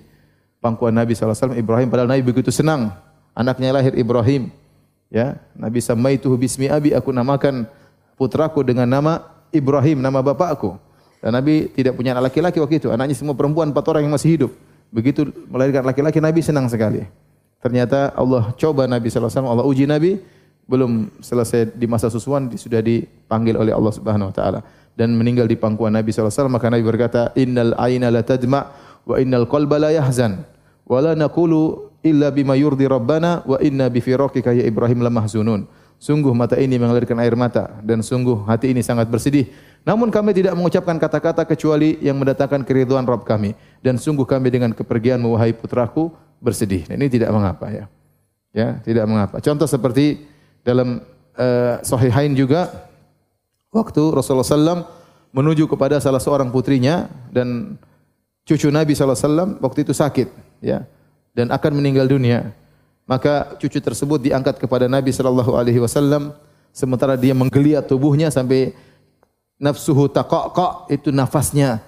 [0.62, 1.58] pangkuan Nabi wasallam.
[1.58, 2.94] Ibrahim padahal Nabi begitu senang
[3.34, 4.54] anaknya lahir Ibrahim.
[5.08, 7.64] Ya, Nabi samaituhu bismi abi aku namakan
[8.14, 10.76] putraku dengan nama Ibrahim nama bapakku.
[11.18, 12.88] Dan Nabi tidak punya anak laki-laki waktu itu.
[12.94, 14.50] Anaknya semua perempuan, empat orang yang masih hidup.
[14.94, 17.04] Begitu melahirkan laki-laki Nabi senang sekali.
[17.58, 20.22] Ternyata Allah coba Nabi wasallam, Allah uji Nabi
[20.68, 24.60] belum selesai di masa susuan sudah dipanggil oleh Allah Subhanahu wa taala
[24.92, 28.68] dan meninggal di pangkuan Nabi wasallam maka Nabi berkata innal aina la tadma
[29.08, 30.44] wa innal qalba la yahzan
[30.84, 35.64] wa la naqulu illa bima yurdi rabbana wa inna bi firaqika ya Ibrahim lamahzunun
[35.98, 39.50] sungguh mata ini mengalirkan air mata dan sungguh hati ini sangat bersedih.
[39.82, 43.54] Namun kami tidak mengucapkan kata-kata kecuali yang mendatangkan keridhaan Rabb kami.
[43.78, 46.10] Dan sungguh kami dengan kepergian wahai putraku
[46.42, 46.86] bersedih.
[46.90, 47.84] Ini tidak mengapa ya.
[48.54, 49.38] Ya tidak mengapa.
[49.38, 50.24] Contoh seperti
[50.66, 51.02] dalam
[51.38, 52.88] uh, sahihain juga
[53.70, 54.82] waktu Rasulullah SAW
[55.30, 57.76] menuju kepada salah seorang putrinya dan
[58.48, 60.28] cucu Nabi SAW waktu itu sakit
[60.64, 60.88] ya
[61.36, 62.50] dan akan meninggal dunia
[63.08, 66.36] maka cucu tersebut diangkat kepada Nabi Sallallahu Alaihi Wasallam
[66.70, 68.76] sementara dia menggeliat tubuhnya sampai
[69.56, 71.80] nafsuhu taqaqa itu nafasnya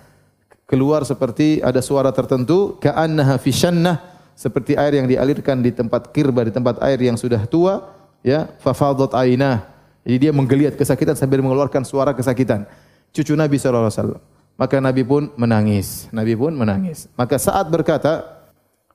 [0.65, 4.01] keluar seperti ada suara tertentu ka'annaha fi shannah
[4.33, 7.93] seperti air yang dialirkan di tempat kirba di tempat air yang sudah tua
[8.25, 8.73] ya fa
[9.21, 9.71] ainah
[10.05, 12.65] jadi dia menggeliat kesakitan sambil mengeluarkan suara kesakitan.
[13.13, 14.21] Cucu Nabi SAW.
[14.57, 16.09] Maka Nabi pun menangis.
[16.13, 17.09] Nabi pun menangis.
[17.17, 18.40] Maka saat berkata,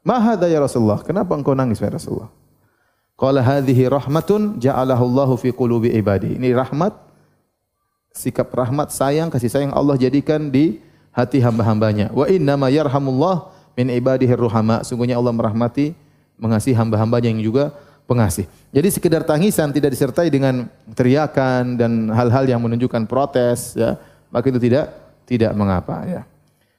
[0.05, 1.01] Mahadha ya Rasulullah.
[1.01, 2.29] Kenapa engkau nangis ya Rasulullah?
[3.17, 6.37] Qala hadhihi rahmatun ja'alahu Allahu fi qulubi ibadi.
[6.37, 6.93] Ini rahmat,
[8.13, 10.77] sikap rahmat, sayang, kasih sayang Allah jadikan di
[11.09, 12.13] hati hamba-hambanya.
[12.13, 14.85] Wa inna ma yarhamullah min ibadihi ruhama.
[14.85, 15.97] Sungguhnya Allah merahmati,
[16.37, 17.73] mengasihi hamba-hambanya yang juga
[18.05, 18.45] pengasih.
[18.69, 23.97] Jadi sekedar tangisan tidak disertai dengan teriakan dan hal-hal yang menunjukkan protes, ya,
[24.29, 24.93] maka itu tidak
[25.25, 26.05] tidak mengapa.
[26.05, 26.21] Ya.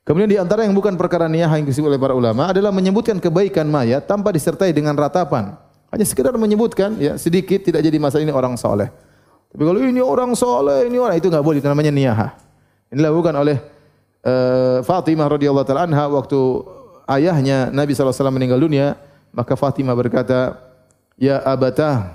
[0.07, 3.67] Kemudian di antara yang bukan perkara niyah yang disebut oleh para ulama adalah menyebutkan kebaikan
[3.67, 5.59] mayat tanpa disertai dengan ratapan.
[5.91, 8.87] Hanya sekedar menyebutkan, ya, sedikit tidak jadi masalah ini orang soleh.
[9.51, 12.39] Tapi kalau ini orang soleh, ini orang itu nggak boleh, itu namanya niyah.
[12.95, 13.59] Ini dilakukan oleh
[14.23, 16.39] uh, Fatimah radhiyallahu taala anha waktu
[17.11, 18.95] ayahnya Nabi SAW meninggal dunia,
[19.35, 20.55] maka Fatimah berkata,
[21.17, 22.13] ya abata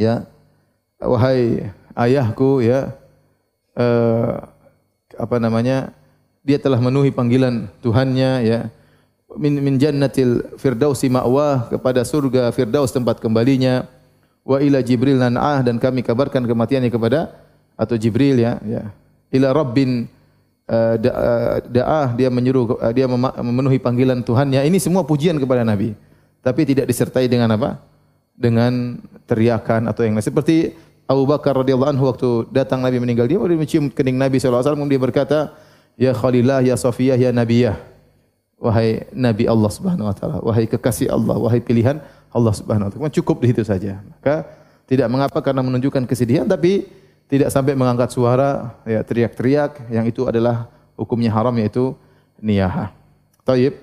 [0.00, 0.24] ya
[1.00, 2.96] wahai ayahku ya
[3.76, 4.40] uh,
[5.16, 5.92] apa namanya
[6.46, 8.60] dia telah memenuhi panggilan Tuhannya ya.
[9.34, 13.90] Min min jannatil firdausi ma'wa kepada surga firdaus tempat kembalinya.
[14.46, 17.34] Wa ila jibril nan'ah dan kami kabarkan kematiannya kepada
[17.74, 18.94] atau jibril ya ya.
[19.34, 20.06] Ila rabbin
[20.70, 20.94] uh,
[21.66, 23.10] da'ah dia menyuruh uh, dia
[23.42, 24.62] memenuhi panggilan Tuhannya.
[24.62, 25.98] Ini semua pujian kepada nabi
[26.46, 27.82] tapi tidak disertai dengan apa?
[28.38, 30.22] Dengan teriakan atau yang lain.
[30.22, 30.78] Seperti
[31.10, 34.86] Abu Bakar radhiyallahu anhu waktu datang Nabi meninggal dia mencium kening Nabi sallallahu alaihi wasallam
[34.86, 35.38] dia berkata,
[35.96, 37.76] "Ya Khalillah, ya Safiyah, ya Nabiyah."
[38.56, 42.00] Wahai Nabi Allah Subhanahu wa taala, wahai kekasih Allah, wahai pilihan
[42.32, 43.12] Allah Subhanahu wa taala.
[43.12, 44.00] Cukup di situ saja.
[44.00, 44.48] Maka
[44.88, 46.88] tidak mengapa karena menunjukkan kesedihan tapi
[47.28, 51.92] tidak sampai mengangkat suara ya teriak-teriak yang itu adalah hukumnya haram yaitu
[52.40, 52.94] niyahah.
[53.44, 53.76] Taib.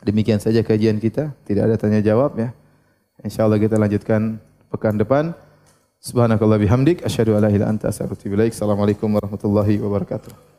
[0.00, 2.56] Demikian saja kajian kita, tidak ada tanya jawab ya.
[3.20, 4.40] InsyaAllah kita lanjutkan
[4.72, 5.36] pekan depan.
[6.00, 7.04] Subhanakallah bihamdik.
[7.04, 8.56] Asyadu ala ila anta asyaruti bilaik.
[8.56, 10.49] Assalamualaikum warahmatullahi wabarakatuh.